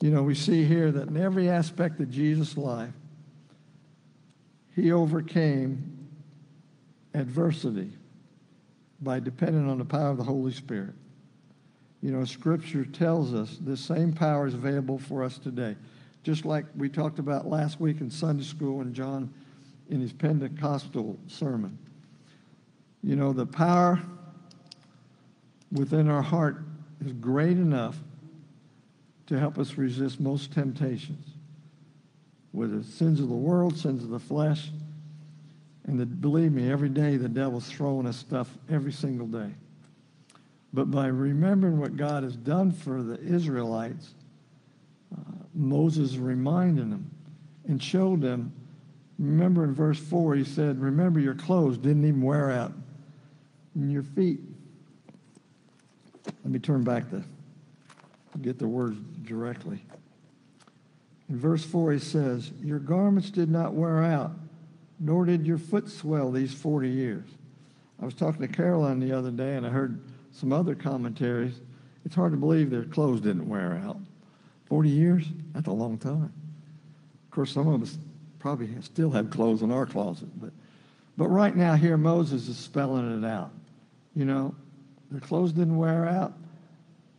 You 0.00 0.10
know, 0.10 0.24
we 0.24 0.34
see 0.34 0.64
here 0.64 0.90
that 0.90 1.08
in 1.08 1.16
every 1.16 1.48
aspect 1.48 2.00
of 2.00 2.10
Jesus' 2.10 2.56
life, 2.56 2.92
he 4.74 4.90
overcame 4.90 6.08
adversity 7.14 7.92
by 9.00 9.20
depending 9.20 9.70
on 9.70 9.78
the 9.78 9.84
power 9.84 10.10
of 10.10 10.16
the 10.16 10.24
Holy 10.24 10.52
Spirit. 10.52 10.94
You 12.06 12.12
know, 12.12 12.24
Scripture 12.24 12.84
tells 12.84 13.34
us 13.34 13.58
this 13.60 13.80
same 13.80 14.12
power 14.12 14.46
is 14.46 14.54
available 14.54 14.96
for 14.96 15.24
us 15.24 15.38
today. 15.38 15.74
Just 16.22 16.44
like 16.44 16.64
we 16.76 16.88
talked 16.88 17.18
about 17.18 17.48
last 17.48 17.80
week 17.80 18.00
in 18.00 18.12
Sunday 18.12 18.44
school 18.44 18.80
and 18.80 18.94
John 18.94 19.34
in 19.90 20.00
his 20.00 20.12
Pentecostal 20.12 21.18
sermon. 21.26 21.76
You 23.02 23.16
know, 23.16 23.32
the 23.32 23.44
power 23.44 24.00
within 25.72 26.08
our 26.08 26.22
heart 26.22 26.62
is 27.04 27.12
great 27.14 27.56
enough 27.56 27.96
to 29.26 29.36
help 29.36 29.58
us 29.58 29.76
resist 29.76 30.20
most 30.20 30.52
temptations, 30.52 31.26
whether 32.52 32.84
sins 32.84 33.18
of 33.18 33.28
the 33.28 33.34
world, 33.34 33.76
sins 33.76 34.04
of 34.04 34.10
the 34.10 34.20
flesh. 34.20 34.70
And 35.88 35.98
the, 35.98 36.06
believe 36.06 36.52
me, 36.52 36.70
every 36.70 36.88
day 36.88 37.16
the 37.16 37.28
devil's 37.28 37.66
throwing 37.66 38.06
us 38.06 38.16
stuff 38.16 38.48
every 38.70 38.92
single 38.92 39.26
day. 39.26 39.50
But 40.76 40.90
by 40.90 41.06
remembering 41.06 41.80
what 41.80 41.96
God 41.96 42.22
has 42.22 42.36
done 42.36 42.70
for 42.70 43.02
the 43.02 43.18
Israelites, 43.18 44.10
uh, 45.10 45.22
Moses 45.54 46.18
reminded 46.18 46.92
them 46.92 47.10
and 47.66 47.82
showed 47.82 48.20
them. 48.20 48.52
Remember 49.18 49.64
in 49.64 49.72
verse 49.72 49.98
4, 49.98 50.34
he 50.34 50.44
said, 50.44 50.78
Remember 50.78 51.18
your 51.18 51.34
clothes 51.34 51.78
didn't 51.78 52.04
even 52.04 52.20
wear 52.20 52.50
out, 52.50 52.74
and 53.74 53.90
your 53.90 54.02
feet 54.02 54.38
let 56.26 56.52
me 56.52 56.58
turn 56.58 56.84
back 56.84 57.08
to 57.10 57.24
get 58.42 58.58
the 58.58 58.68
words 58.68 58.98
directly. 59.24 59.82
In 61.30 61.38
verse 61.38 61.64
4, 61.64 61.92
he 61.92 61.98
says, 61.98 62.50
Your 62.62 62.80
garments 62.80 63.30
did 63.30 63.48
not 63.48 63.72
wear 63.72 64.02
out, 64.02 64.32
nor 65.00 65.24
did 65.24 65.46
your 65.46 65.56
foot 65.56 65.88
swell 65.88 66.30
these 66.30 66.52
40 66.52 66.90
years. 66.90 67.24
I 67.98 68.04
was 68.04 68.12
talking 68.12 68.46
to 68.46 68.48
Caroline 68.48 69.00
the 69.00 69.12
other 69.12 69.30
day, 69.30 69.56
and 69.56 69.66
I 69.66 69.70
heard 69.70 69.98
some 70.36 70.52
other 70.52 70.74
commentaries. 70.74 71.60
It's 72.04 72.14
hard 72.14 72.32
to 72.32 72.36
believe 72.36 72.70
their 72.70 72.84
clothes 72.84 73.20
didn't 73.20 73.48
wear 73.48 73.80
out. 73.84 73.98
40 74.66 74.88
years? 74.88 75.24
That's 75.54 75.68
a 75.68 75.72
long 75.72 75.98
time. 75.98 76.32
Of 77.24 77.30
course, 77.30 77.52
some 77.52 77.68
of 77.68 77.82
us 77.82 77.96
probably 78.38 78.68
still 78.82 79.10
have 79.10 79.30
clothes 79.30 79.62
in 79.62 79.72
our 79.72 79.86
closet, 79.86 80.28
but, 80.40 80.50
but 81.16 81.28
right 81.28 81.56
now 81.56 81.74
here, 81.74 81.96
Moses 81.96 82.48
is 82.48 82.56
spelling 82.56 83.22
it 83.22 83.26
out. 83.26 83.50
You 84.14 84.24
know, 84.24 84.54
their 85.10 85.20
clothes 85.20 85.52
didn't 85.52 85.76
wear 85.76 86.06
out. 86.06 86.34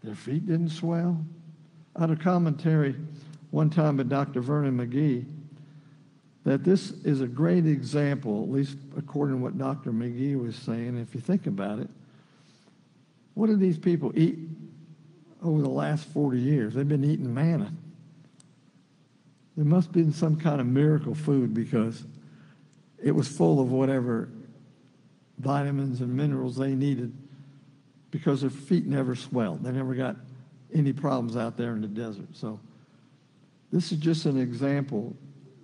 Their 0.04 0.16
feet 0.16 0.46
didn't 0.46 0.70
swell. 0.70 1.20
Out 2.00 2.12
of 2.12 2.20
commentary 2.20 2.96
one 3.52 3.70
time 3.70 3.98
by 3.98 4.04
Dr. 4.04 4.42
Vernon 4.42 4.78
McGee, 4.78 5.26
that 6.44 6.64
this 6.64 6.92
is 7.04 7.22
a 7.22 7.28
great 7.28 7.66
example, 7.66 8.44
at 8.44 8.50
least 8.50 8.78
according 8.96 9.38
to 9.38 9.42
what 9.42 9.58
Dr. 9.58 9.92
McGee 9.92 10.42
was 10.42 10.56
saying. 10.56 10.98
If 10.98 11.14
you 11.14 11.20
think 11.20 11.48
about 11.48 11.80
it, 11.80 11.90
what 13.38 13.52
did 13.52 13.60
these 13.60 13.78
people 13.78 14.12
eat 14.16 14.40
over 15.44 15.62
the 15.62 15.70
last 15.70 16.06
40 16.06 16.40
years? 16.40 16.74
They've 16.74 16.88
been 16.88 17.04
eating 17.04 17.32
manna. 17.32 17.72
There 19.56 19.64
must 19.64 19.90
have 19.90 19.94
been 19.94 20.12
some 20.12 20.38
kind 20.38 20.60
of 20.60 20.66
miracle 20.66 21.14
food 21.14 21.54
because 21.54 22.04
it 22.98 23.12
was 23.12 23.28
full 23.28 23.60
of 23.60 23.72
whatever 23.72 24.30
vitamins 25.38 26.02
and 26.02 26.12
minerals 26.18 26.56
they 26.56 26.74
needed 26.74 27.14
because 28.10 28.42
their 28.42 28.50
feet 28.50 28.88
never 28.88 29.14
swelled. 29.14 29.64
They 29.64 29.72
never 29.72 29.94
got 29.94 30.16
any 30.74 30.92
problems 30.92 31.38
out 31.38 31.58
there 31.58 31.74
in 31.74 31.82
the 31.82 31.88
desert. 31.88 32.30
So 32.34 32.60
this 33.72 33.92
is 33.92 34.00
just 34.00 34.26
an 34.26 34.40
example 34.40 35.16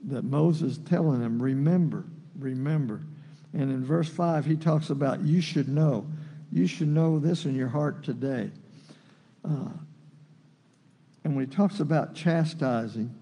that 0.09 0.23
Moses 0.23 0.77
telling 0.77 1.21
them, 1.21 1.41
remember, 1.41 2.05
remember. 2.37 3.01
And 3.51 3.71
in 3.71 3.83
verse 3.83 4.09
5, 4.09 4.45
he 4.45 4.57
talks 4.57 4.91
about 4.91 5.21
you 5.21 5.41
should 5.41 5.69
know. 5.69 6.05
You 6.53 6.67
should 6.67 6.87
know 6.87 7.17
this 7.17 7.45
in 7.45 7.55
your 7.55 7.67
heart 7.67 8.03
today. 8.03 8.51
Uh, 9.43 9.69
and 11.23 11.35
when 11.35 11.45
he 11.45 11.51
talks 11.51 11.79
about 11.79 12.13
chastising, 12.13 13.13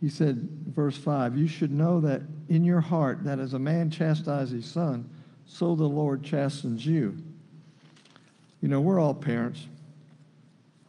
he 0.00 0.08
said, 0.08 0.48
verse 0.68 0.96
5, 0.96 1.36
you 1.36 1.48
should 1.48 1.72
know 1.72 2.00
that 2.00 2.22
in 2.48 2.62
your 2.64 2.80
heart, 2.80 3.24
that 3.24 3.40
as 3.40 3.54
a 3.54 3.58
man 3.58 3.90
chastises 3.90 4.50
his 4.50 4.66
son, 4.66 5.10
so 5.46 5.74
the 5.74 5.84
Lord 5.84 6.22
chastens 6.22 6.86
you. 6.86 7.16
You 8.60 8.68
know, 8.68 8.80
we're 8.80 9.00
all 9.00 9.14
parents. 9.14 9.66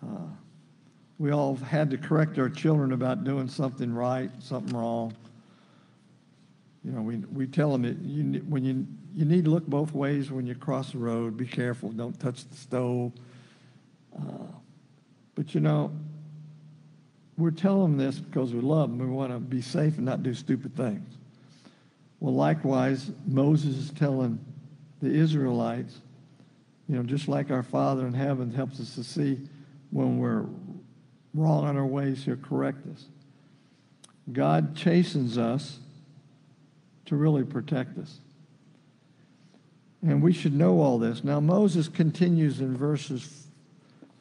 Uh, 0.04 0.28
we 1.18 1.32
all 1.32 1.56
had 1.56 1.90
to 1.90 1.98
correct 1.98 2.38
our 2.38 2.50
children 2.50 2.92
about 2.92 3.24
doing 3.24 3.48
something 3.48 3.92
right, 3.92 4.30
something 4.40 4.78
wrong. 4.78 5.16
You 6.84 6.92
know, 6.92 7.02
we, 7.02 7.16
we 7.34 7.48
tell 7.48 7.72
them 7.72 7.82
that 7.82 7.98
you, 7.98 8.44
when 8.48 8.64
you, 8.64 8.86
you 9.16 9.26
need 9.26 9.46
to 9.46 9.52
look 9.52 9.66
both 9.66 9.94
ways 9.94 10.32
when 10.32 10.46
you 10.46 10.56
cross 10.56 10.92
the 10.92 10.98
road. 10.98 11.38
Be 11.38 11.48
careful. 11.48 11.90
Don't 11.92 12.20
touch 12.20 12.48
the 12.48 12.56
stove. 12.56 13.14
Uh, 14.16 14.48
but, 15.36 15.56
you 15.56 15.62
know, 15.62 15.92
we're 17.38 17.52
telling 17.52 17.98
them 17.98 18.06
this 18.06 18.20
because 18.20 18.54
we 18.54 18.62
love 18.62 18.90
them. 18.90 19.00
We 19.00 19.14
want 19.14 19.32
to 19.32 19.40
be 19.40 19.62
safe 19.62 19.98
and 19.98 20.06
not 20.06 20.24
do 20.24 20.34
stupid 20.34 20.76
things. 20.76 21.08
Well, 22.20 22.34
likewise, 22.34 23.12
Moses 23.26 23.78
is 23.78 23.92
telling 23.92 24.40
the 25.02 25.10
Israelites 25.10 26.00
you 26.88 26.96
know, 26.96 27.04
just 27.04 27.28
like 27.28 27.50
our 27.52 27.64
Father 27.64 28.06
in 28.06 28.14
heaven 28.14 28.52
helps 28.52 28.80
us 28.80 28.96
to 28.96 29.04
see 29.04 29.40
when 29.92 30.20
we're 30.20 30.46
wrong 31.34 31.66
on 31.66 31.78
our 31.78 31.86
ways, 31.86 32.24
He'll 32.24 32.36
correct 32.36 32.86
us. 32.88 33.06
God 34.32 34.76
chastens 34.76 35.38
us 35.38 35.80
to 37.06 37.16
really 37.16 37.44
protect 37.44 37.98
us. 37.98 38.20
And 40.02 40.22
we 40.22 40.34
should 40.34 40.54
know 40.54 40.82
all 40.82 41.00
this. 41.00 41.24
Now, 41.24 41.40
Moses 41.40 41.88
continues 41.88 42.60
in 42.60 42.76
verses 42.78 43.48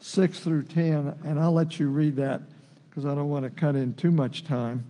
6 0.01 0.41
through 0.41 0.65
10, 0.65 1.19
and 1.25 1.39
I'll 1.39 1.53
let 1.53 1.79
you 1.79 1.89
read 1.89 2.17
that 2.17 2.43
because 2.89 3.05
I 3.05 3.15
don't 3.15 3.29
want 3.29 3.45
to 3.45 3.51
cut 3.51 3.77
in 3.77 3.95
too 3.95 4.11
much 4.11 4.45
time. 4.45 4.85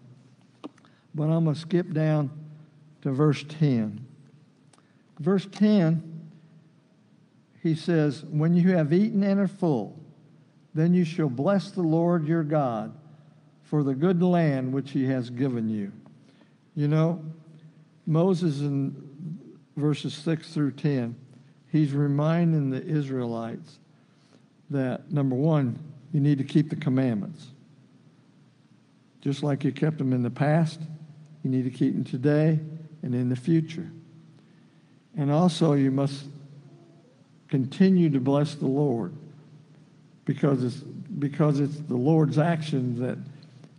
But 1.14 1.25
I'm 1.25 1.44
going 1.44 1.55
to 1.55 1.61
skip 1.61 1.92
down 1.92 2.31
to 3.03 3.12
verse 3.12 3.44
10. 3.49 4.05
Verse 5.18 5.47
10 5.51 6.14
he 7.64 7.75
says, 7.75 8.25
When 8.25 8.55
you 8.55 8.77
have 8.77 8.92
eaten 8.92 9.23
and 9.23 9.40
are 9.40 9.49
full, 9.49 9.99
then 10.75 10.92
you 10.92 11.05
shall 11.05 11.31
bless 11.31 11.70
the 11.70 11.83
Lord 11.83 12.29
your 12.29 12.44
God 12.44 12.94
for 13.62 13.83
the 13.83 13.94
good 13.94 14.23
land 14.23 14.73
which 14.73 14.90
he 14.90 15.07
has 15.07 15.31
given 15.31 15.70
you. 15.70 15.90
You 16.77 16.89
know, 16.89 17.24
Moses 18.07 18.61
in 18.61 19.03
verses 19.77 20.14
6 20.14 20.53
through 20.53 20.72
10, 20.72 21.14
he's 21.70 21.93
reminding 21.93 22.70
the 22.70 22.83
Israelites 22.83 23.79
that, 24.70 25.11
number 25.11 25.35
one, 25.35 25.79
you 26.12 26.20
need 26.20 26.39
to 26.39 26.45
keep 26.45 26.70
the 26.70 26.77
commandments. 26.77 27.49
Just 29.20 29.43
like 29.43 29.64
you 29.64 29.72
kept 29.72 29.99
them 29.99 30.12
in 30.12 30.22
the 30.22 30.31
past, 30.31 30.81
you 31.43 31.51
need 31.51 31.64
to 31.64 31.70
keep 31.70 31.95
them 31.95 32.05
today 32.05 32.61
and 33.03 33.14
in 33.14 33.29
the 33.29 33.37
future. 33.37 33.91
And 35.16 35.31
also, 35.31 35.75
you 35.75 35.91
must 35.91 36.27
continue 37.49 38.11
to 38.11 38.20
bless 38.20 38.55
the 38.55 38.66
Lord 38.66 39.12
because 40.25 40.64
it's, 40.64 40.77
because 40.77 41.61
it's 41.61 41.77
the 41.81 41.97
Lord's 41.97 42.39
actions 42.39 42.99
that 43.01 43.18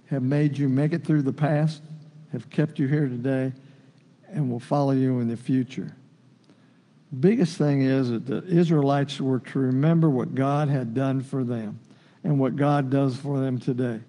have 0.07 0.23
made 0.23 0.57
you 0.57 0.69
make 0.69 0.93
it 0.93 1.03
through 1.03 1.23
the 1.23 1.33
past, 1.33 1.81
have 2.31 2.49
kept 2.49 2.79
you 2.79 2.87
here 2.87 3.07
today, 3.07 3.51
and 4.35 4.51
will 4.51 4.59
follow 4.59 4.91
you 4.91 5.19
in 5.19 5.27
the 5.27 5.37
future. 5.37 5.95
Biggest 7.19 7.57
thing 7.57 7.81
is 7.81 8.09
that 8.09 8.25
the 8.25 8.43
Israelites 8.45 9.21
were 9.21 9.39
to 9.39 9.59
remember 9.59 10.09
what 10.09 10.35
God 10.35 10.67
had 10.67 10.93
done 10.93 11.21
for 11.21 11.43
them 11.43 11.79
and 12.23 12.37
what 12.39 12.55
God 12.55 12.89
does 12.89 13.15
for 13.15 13.39
them 13.39 13.59
today. 13.59 14.01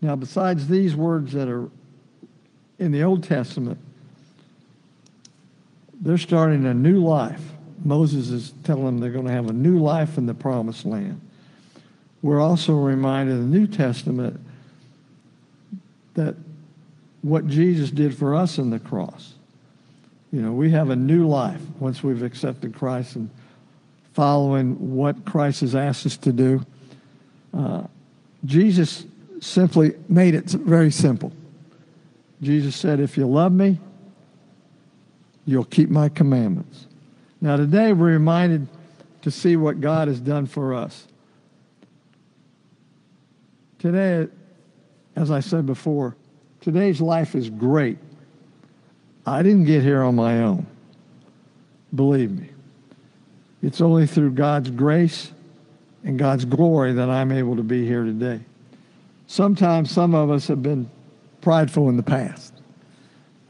Now, 0.00 0.16
besides 0.16 0.66
these 0.66 0.96
words 0.96 1.32
that 1.32 1.48
are 1.48 1.68
in 2.78 2.92
the 2.92 3.02
Old 3.02 3.22
Testament, 3.22 3.78
they're 6.00 6.18
starting 6.18 6.64
a 6.66 6.74
new 6.74 7.04
life. 7.04 7.42
Moses 7.84 8.30
is 8.30 8.54
telling 8.64 8.84
them 8.86 8.98
they're 8.98 9.10
going 9.10 9.26
to 9.26 9.32
have 9.32 9.50
a 9.50 9.52
new 9.52 9.78
life 9.78 10.16
in 10.16 10.26
the 10.26 10.34
promised 10.34 10.86
land. 10.86 11.20
We're 12.22 12.40
also 12.40 12.74
reminded 12.74 13.34
in 13.34 13.50
the 13.50 13.58
New 13.58 13.66
Testament 13.66 14.40
that 16.14 16.34
what 17.24 17.46
Jesus 17.46 17.90
did 17.90 18.14
for 18.14 18.34
us 18.34 18.58
in 18.58 18.68
the 18.68 18.78
cross. 18.78 19.32
You 20.30 20.42
know, 20.42 20.52
we 20.52 20.70
have 20.72 20.90
a 20.90 20.96
new 20.96 21.26
life 21.26 21.60
once 21.80 22.02
we've 22.02 22.22
accepted 22.22 22.74
Christ 22.74 23.16
and 23.16 23.30
following 24.12 24.94
what 24.94 25.24
Christ 25.24 25.62
has 25.62 25.74
asked 25.74 26.04
us 26.04 26.18
to 26.18 26.32
do. 26.32 26.66
Uh, 27.54 27.84
Jesus 28.44 29.06
simply 29.40 29.94
made 30.06 30.34
it 30.34 30.44
very 30.50 30.90
simple. 30.90 31.32
Jesus 32.42 32.76
said, 32.76 33.00
If 33.00 33.16
you 33.16 33.26
love 33.26 33.52
me, 33.52 33.78
you'll 35.46 35.64
keep 35.64 35.88
my 35.88 36.10
commandments. 36.10 36.86
Now, 37.40 37.56
today 37.56 37.94
we're 37.94 38.12
reminded 38.12 38.68
to 39.22 39.30
see 39.30 39.56
what 39.56 39.80
God 39.80 40.08
has 40.08 40.20
done 40.20 40.44
for 40.44 40.74
us. 40.74 41.06
Today, 43.78 44.28
as 45.16 45.30
I 45.30 45.40
said 45.40 45.64
before, 45.64 46.16
today's 46.64 46.98
life 46.98 47.34
is 47.34 47.50
great. 47.50 47.98
I 49.26 49.42
didn't 49.42 49.64
get 49.64 49.82
here 49.82 50.02
on 50.02 50.14
my 50.14 50.40
own. 50.40 50.66
Believe 51.94 52.30
me. 52.30 52.48
It's 53.62 53.82
only 53.82 54.06
through 54.06 54.30
God's 54.30 54.70
grace 54.70 55.30
and 56.04 56.18
God's 56.18 56.46
glory 56.46 56.94
that 56.94 57.10
I'm 57.10 57.32
able 57.32 57.56
to 57.56 57.62
be 57.62 57.86
here 57.86 58.04
today. 58.04 58.40
Sometimes 59.26 59.90
some 59.90 60.14
of 60.14 60.30
us 60.30 60.46
have 60.48 60.62
been 60.62 60.90
prideful 61.42 61.90
in 61.90 61.98
the 61.98 62.02
past. 62.02 62.54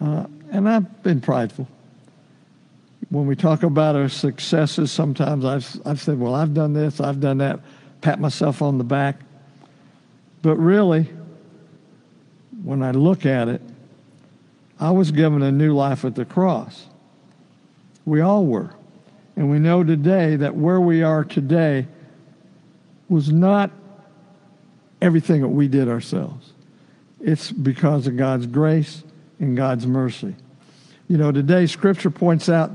Uh, 0.00 0.26
and 0.50 0.68
I've 0.68 1.02
been 1.04 1.20
prideful. 1.20 1.68
When 3.10 3.26
we 3.26 3.36
talk 3.36 3.62
about 3.62 3.94
our 3.94 4.08
successes, 4.08 4.90
sometimes 4.90 5.44
I've, 5.44 5.86
I've 5.86 6.00
said, 6.00 6.18
Well, 6.18 6.34
I've 6.34 6.52
done 6.52 6.72
this, 6.72 7.00
I've 7.00 7.20
done 7.20 7.38
that, 7.38 7.60
pat 8.00 8.18
myself 8.18 8.60
on 8.60 8.78
the 8.78 8.84
back. 8.84 9.20
But 10.42 10.56
really, 10.56 11.08
when 12.64 12.82
I 12.82 12.92
look 12.92 13.26
at 13.26 13.48
it, 13.48 13.60
I 14.80 14.90
was 14.90 15.12
given 15.12 15.42
a 15.42 15.52
new 15.52 15.74
life 15.74 16.04
at 16.04 16.14
the 16.14 16.24
cross. 16.24 16.86
We 18.06 18.22
all 18.22 18.46
were. 18.46 18.70
And 19.36 19.50
we 19.50 19.58
know 19.58 19.84
today 19.84 20.36
that 20.36 20.56
where 20.56 20.80
we 20.80 21.02
are 21.02 21.24
today 21.24 21.86
was 23.08 23.30
not 23.30 23.70
everything 25.02 25.42
that 25.42 25.48
we 25.48 25.68
did 25.68 25.88
ourselves. 25.88 26.52
It's 27.20 27.52
because 27.52 28.06
of 28.06 28.16
God's 28.16 28.46
grace 28.46 29.04
and 29.38 29.56
God's 29.56 29.86
mercy. 29.86 30.34
You 31.06 31.18
know, 31.18 31.32
today 31.32 31.66
Scripture 31.66 32.10
points 32.10 32.48
out 32.48 32.72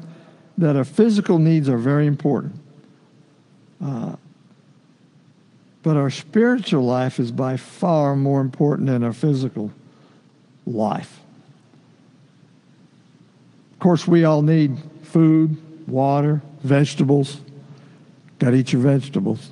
that 0.60 0.76
our 0.76 0.84
physical 0.84 1.40
needs 1.40 1.68
are 1.68 1.78
very 1.78 2.06
important. 2.06 2.56
Uh, 3.84 4.16
but 5.82 5.98
our 5.98 6.12
spiritual 6.12 6.84
life 6.84 7.20
is 7.20 7.32
by 7.32 7.58
far 7.58 8.16
more 8.16 8.42
important 8.42 8.88
than 8.88 9.04
our 9.04 9.14
physical 9.14 9.72
life. 10.70 11.20
Of 13.74 13.80
course, 13.80 14.08
we 14.08 14.24
all 14.24 14.42
need 14.42 14.78
food, 15.04 15.58
water, 15.88 16.42
vegetables. 16.64 17.40
Got 18.40 18.52
to 18.52 18.58
eat 18.58 18.74
your 18.74 18.82
vegetables. 18.82 19.50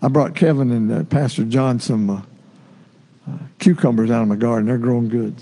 I 0.00 0.08
brought 0.08 0.34
Kevin 0.34 0.70
and 0.70 0.92
uh, 0.92 1.04
Pastor 1.04 1.44
John 1.44 1.80
some 1.80 2.10
uh, 2.10 2.22
uh, 3.26 3.38
cucumbers 3.58 4.10
out 4.10 4.22
of 4.22 4.28
my 4.28 4.36
garden. 4.36 4.66
They're 4.66 4.78
growing 4.78 5.08
good. 5.08 5.34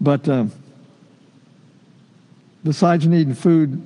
But 0.00 0.28
um, 0.28 0.52
besides 2.64 3.06
needing 3.06 3.34
food, 3.34 3.82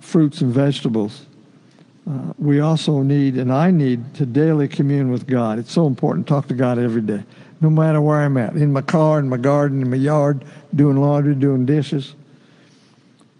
fruits, 0.00 0.40
and 0.40 0.52
vegetables, 0.52 1.26
uh, 2.08 2.32
we 2.38 2.60
also 2.60 3.02
need, 3.02 3.36
and 3.36 3.52
I 3.52 3.70
need, 3.70 4.14
to 4.14 4.26
daily 4.26 4.68
commune 4.68 5.10
with 5.10 5.26
God. 5.26 5.58
It's 5.58 5.72
so 5.72 5.86
important. 5.86 6.26
Talk 6.26 6.48
to 6.48 6.54
God 6.54 6.78
every 6.78 7.02
day, 7.02 7.24
no 7.62 7.70
matter 7.70 8.00
where 8.00 8.20
I'm 8.20 8.36
at 8.36 8.56
in 8.56 8.72
my 8.72 8.82
car, 8.82 9.20
in 9.20 9.28
my 9.28 9.36
garden, 9.36 9.82
in 9.82 9.88
my 9.88 9.96
yard, 9.96 10.44
doing 10.74 10.96
laundry, 10.96 11.36
doing 11.36 11.64
dishes. 11.64 12.16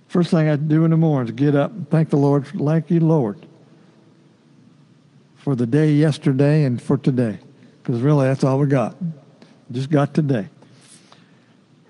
First 0.06 0.30
thing 0.30 0.48
I 0.48 0.54
do 0.54 0.84
in 0.84 0.92
the 0.92 0.96
morning 0.96 1.34
is 1.34 1.34
get 1.34 1.56
up 1.56 1.72
and 1.72 1.90
thank 1.90 2.10
the 2.10 2.16
Lord. 2.16 2.46
Thank 2.46 2.88
you, 2.90 3.00
Lord, 3.00 3.44
for 5.36 5.56
the 5.56 5.66
day 5.66 5.92
yesterday 5.92 6.64
and 6.64 6.80
for 6.80 6.96
today. 6.96 7.38
Because 7.82 8.00
really, 8.00 8.28
that's 8.28 8.44
all 8.44 8.60
we 8.60 8.66
got. 8.68 8.96
Just 9.72 9.90
got 9.90 10.14
today. 10.14 10.48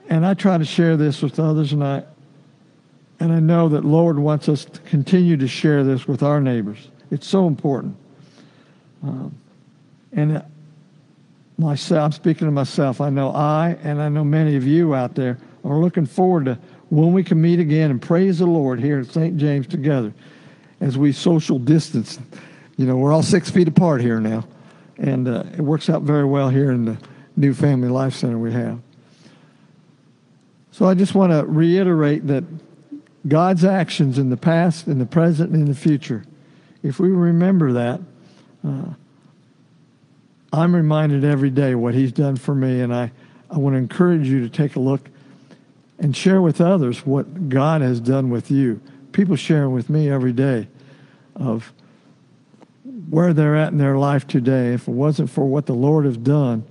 And 0.08 0.24
I 0.24 0.32
try 0.32 0.56
to 0.56 0.64
share 0.64 0.96
this 0.96 1.20
with 1.20 1.38
others, 1.38 1.74
and 1.74 1.84
I, 1.84 2.04
and 3.20 3.30
I 3.30 3.40
know 3.40 3.68
that 3.68 3.84
Lord 3.84 4.18
wants 4.18 4.48
us 4.48 4.64
to 4.64 4.80
continue 4.80 5.36
to 5.36 5.48
share 5.48 5.84
this 5.84 6.08
with 6.08 6.22
our 6.22 6.40
neighbors. 6.40 6.88
It's 7.10 7.26
so 7.26 7.46
important. 7.46 7.96
Um, 9.02 9.36
and 10.12 10.42
myself, 11.62 12.04
I'm 12.04 12.12
speaking 12.12 12.46
to 12.46 12.52
myself. 12.52 13.00
I 13.00 13.10
know 13.10 13.30
I 13.30 13.78
and 13.82 14.02
I 14.02 14.08
know 14.08 14.24
many 14.24 14.56
of 14.56 14.66
you 14.66 14.94
out 14.94 15.14
there 15.14 15.38
are 15.64 15.78
looking 15.78 16.06
forward 16.06 16.46
to 16.46 16.58
when 16.90 17.12
we 17.12 17.24
can 17.24 17.40
meet 17.40 17.58
again 17.58 17.90
and 17.90 18.02
praise 18.02 18.40
the 18.40 18.46
Lord 18.46 18.80
here 18.80 19.00
at 19.00 19.06
St. 19.06 19.36
James 19.38 19.66
together 19.66 20.12
as 20.80 20.98
we 20.98 21.12
social 21.12 21.58
distance. 21.58 22.18
You 22.76 22.86
know, 22.86 22.96
we're 22.96 23.12
all 23.12 23.22
six 23.22 23.48
feet 23.48 23.68
apart 23.68 24.00
here 24.00 24.20
now, 24.20 24.46
and 24.98 25.28
uh, 25.28 25.44
it 25.52 25.60
works 25.60 25.88
out 25.88 26.02
very 26.02 26.24
well 26.24 26.48
here 26.48 26.72
in 26.72 26.84
the 26.84 26.98
new 27.36 27.54
Family 27.54 27.88
Life 27.88 28.14
Center 28.14 28.38
we 28.38 28.52
have. 28.52 28.80
So 30.72 30.86
I 30.86 30.94
just 30.94 31.14
want 31.14 31.32
to 31.32 31.46
reiterate 31.46 32.26
that 32.26 32.44
God's 33.28 33.64
actions 33.64 34.18
in 34.18 34.30
the 34.30 34.36
past, 34.36 34.88
in 34.88 34.98
the 34.98 35.06
present, 35.06 35.52
and 35.52 35.62
in 35.62 35.68
the 35.68 35.78
future, 35.78 36.24
if 36.82 36.98
we 36.98 37.08
remember 37.08 37.72
that, 37.72 38.00
uh, 38.66 38.94
I'm 40.52 40.74
reminded 40.74 41.24
every 41.24 41.50
day 41.50 41.74
what 41.74 41.94
He's 41.94 42.12
done 42.12 42.36
for 42.36 42.54
me, 42.54 42.80
and 42.80 42.94
I, 42.94 43.10
I 43.50 43.58
want 43.58 43.74
to 43.74 43.78
encourage 43.78 44.28
you 44.28 44.40
to 44.40 44.48
take 44.48 44.76
a 44.76 44.80
look 44.80 45.08
and 45.98 46.16
share 46.16 46.42
with 46.42 46.60
others 46.60 47.06
what 47.06 47.48
God 47.48 47.80
has 47.80 48.00
done 48.00 48.28
with 48.28 48.50
you. 48.50 48.80
People 49.12 49.36
sharing 49.36 49.72
with 49.72 49.88
me 49.88 50.10
every 50.10 50.32
day 50.32 50.68
of 51.36 51.72
where 53.08 53.32
they're 53.32 53.56
at 53.56 53.72
in 53.72 53.78
their 53.78 53.96
life 53.96 54.26
today. 54.26 54.72
If 54.72 54.88
it 54.88 54.92
wasn't 54.92 55.30
for 55.30 55.44
what 55.46 55.66
the 55.66 55.74
Lord 55.74 56.04
has 56.04 56.16
done, 56.16 56.64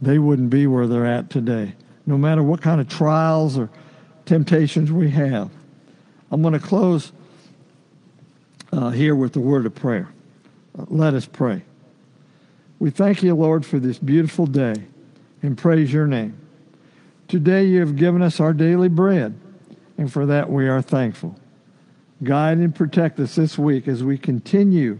they 0.00 0.18
wouldn't 0.18 0.50
be 0.50 0.66
where 0.66 0.86
they're 0.86 1.06
at 1.06 1.30
today, 1.30 1.74
no 2.06 2.18
matter 2.18 2.42
what 2.42 2.60
kind 2.60 2.80
of 2.80 2.88
trials 2.88 3.56
or 3.56 3.70
temptations 4.26 4.90
we 4.90 5.10
have. 5.10 5.50
I'm 6.30 6.42
going 6.42 6.54
to 6.54 6.58
close 6.58 7.12
uh, 8.72 8.90
here 8.90 9.14
with 9.14 9.32
the 9.32 9.40
word 9.40 9.66
of 9.66 9.74
prayer. 9.74 10.08
Uh, 10.76 10.84
let 10.88 11.14
us 11.14 11.26
pray. 11.26 11.62
We 12.84 12.90
thank 12.90 13.22
you, 13.22 13.34
Lord, 13.34 13.64
for 13.64 13.78
this 13.78 13.96
beautiful 13.96 14.46
day 14.46 14.74
and 15.40 15.56
praise 15.56 15.90
your 15.90 16.06
name. 16.06 16.36
Today 17.28 17.64
you 17.64 17.80
have 17.80 17.96
given 17.96 18.20
us 18.20 18.40
our 18.40 18.52
daily 18.52 18.90
bread, 18.90 19.40
and 19.96 20.12
for 20.12 20.26
that 20.26 20.50
we 20.50 20.68
are 20.68 20.82
thankful. 20.82 21.34
Guide 22.22 22.58
and 22.58 22.74
protect 22.74 23.18
us 23.20 23.36
this 23.36 23.56
week 23.56 23.88
as 23.88 24.04
we 24.04 24.18
continue 24.18 24.98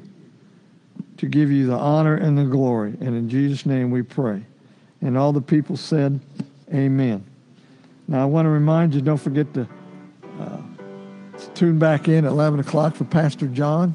to 1.18 1.26
give 1.26 1.50
you 1.50 1.66
the 1.66 1.76
honor 1.76 2.16
and 2.16 2.38
the 2.38 2.46
glory. 2.46 2.96
And 3.02 3.14
in 3.14 3.28
Jesus' 3.28 3.66
name 3.66 3.90
we 3.90 4.00
pray. 4.00 4.46
And 5.02 5.18
all 5.18 5.34
the 5.34 5.42
people 5.42 5.76
said, 5.76 6.20
Amen. 6.72 7.22
Now 8.08 8.22
I 8.22 8.24
want 8.24 8.46
to 8.46 8.50
remind 8.50 8.94
you, 8.94 9.02
don't 9.02 9.18
forget 9.18 9.52
to 9.52 9.68
uh, 10.40 10.62
tune 11.54 11.78
back 11.78 12.08
in 12.08 12.24
at 12.24 12.30
11 12.30 12.60
o'clock 12.60 12.94
for 12.94 13.04
Pastor 13.04 13.46
John. 13.46 13.94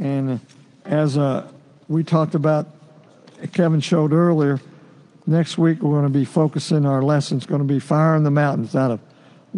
And 0.00 0.40
as 0.86 1.18
uh, 1.18 1.46
we 1.88 2.02
talked 2.02 2.34
about, 2.34 2.68
Kevin 3.52 3.80
showed 3.80 4.12
earlier, 4.12 4.60
next 5.26 5.58
week 5.58 5.82
we're 5.82 6.00
going 6.00 6.12
to 6.12 6.18
be 6.18 6.24
focusing 6.24 6.84
our 6.84 7.02
lessons 7.02 7.46
going 7.46 7.60
to 7.60 7.66
be 7.66 7.78
fire 7.78 8.16
in 8.16 8.24
the 8.24 8.30
mountains 8.30 8.74
out 8.74 8.90
of 8.90 9.00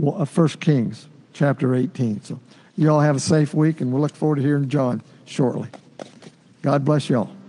uh, 0.06 0.24
First 0.24 0.60
Kings 0.60 1.08
chapter 1.32 1.74
18. 1.74 2.22
So 2.22 2.40
you 2.76 2.90
all 2.90 3.00
have 3.00 3.16
a 3.16 3.20
safe 3.20 3.54
week, 3.54 3.80
and 3.80 3.92
we'll 3.92 4.02
look 4.02 4.14
forward 4.14 4.36
to 4.36 4.42
hearing 4.42 4.68
John 4.68 5.02
shortly. 5.24 5.68
God 6.62 6.84
bless 6.84 7.08
you 7.08 7.18
all. 7.18 7.39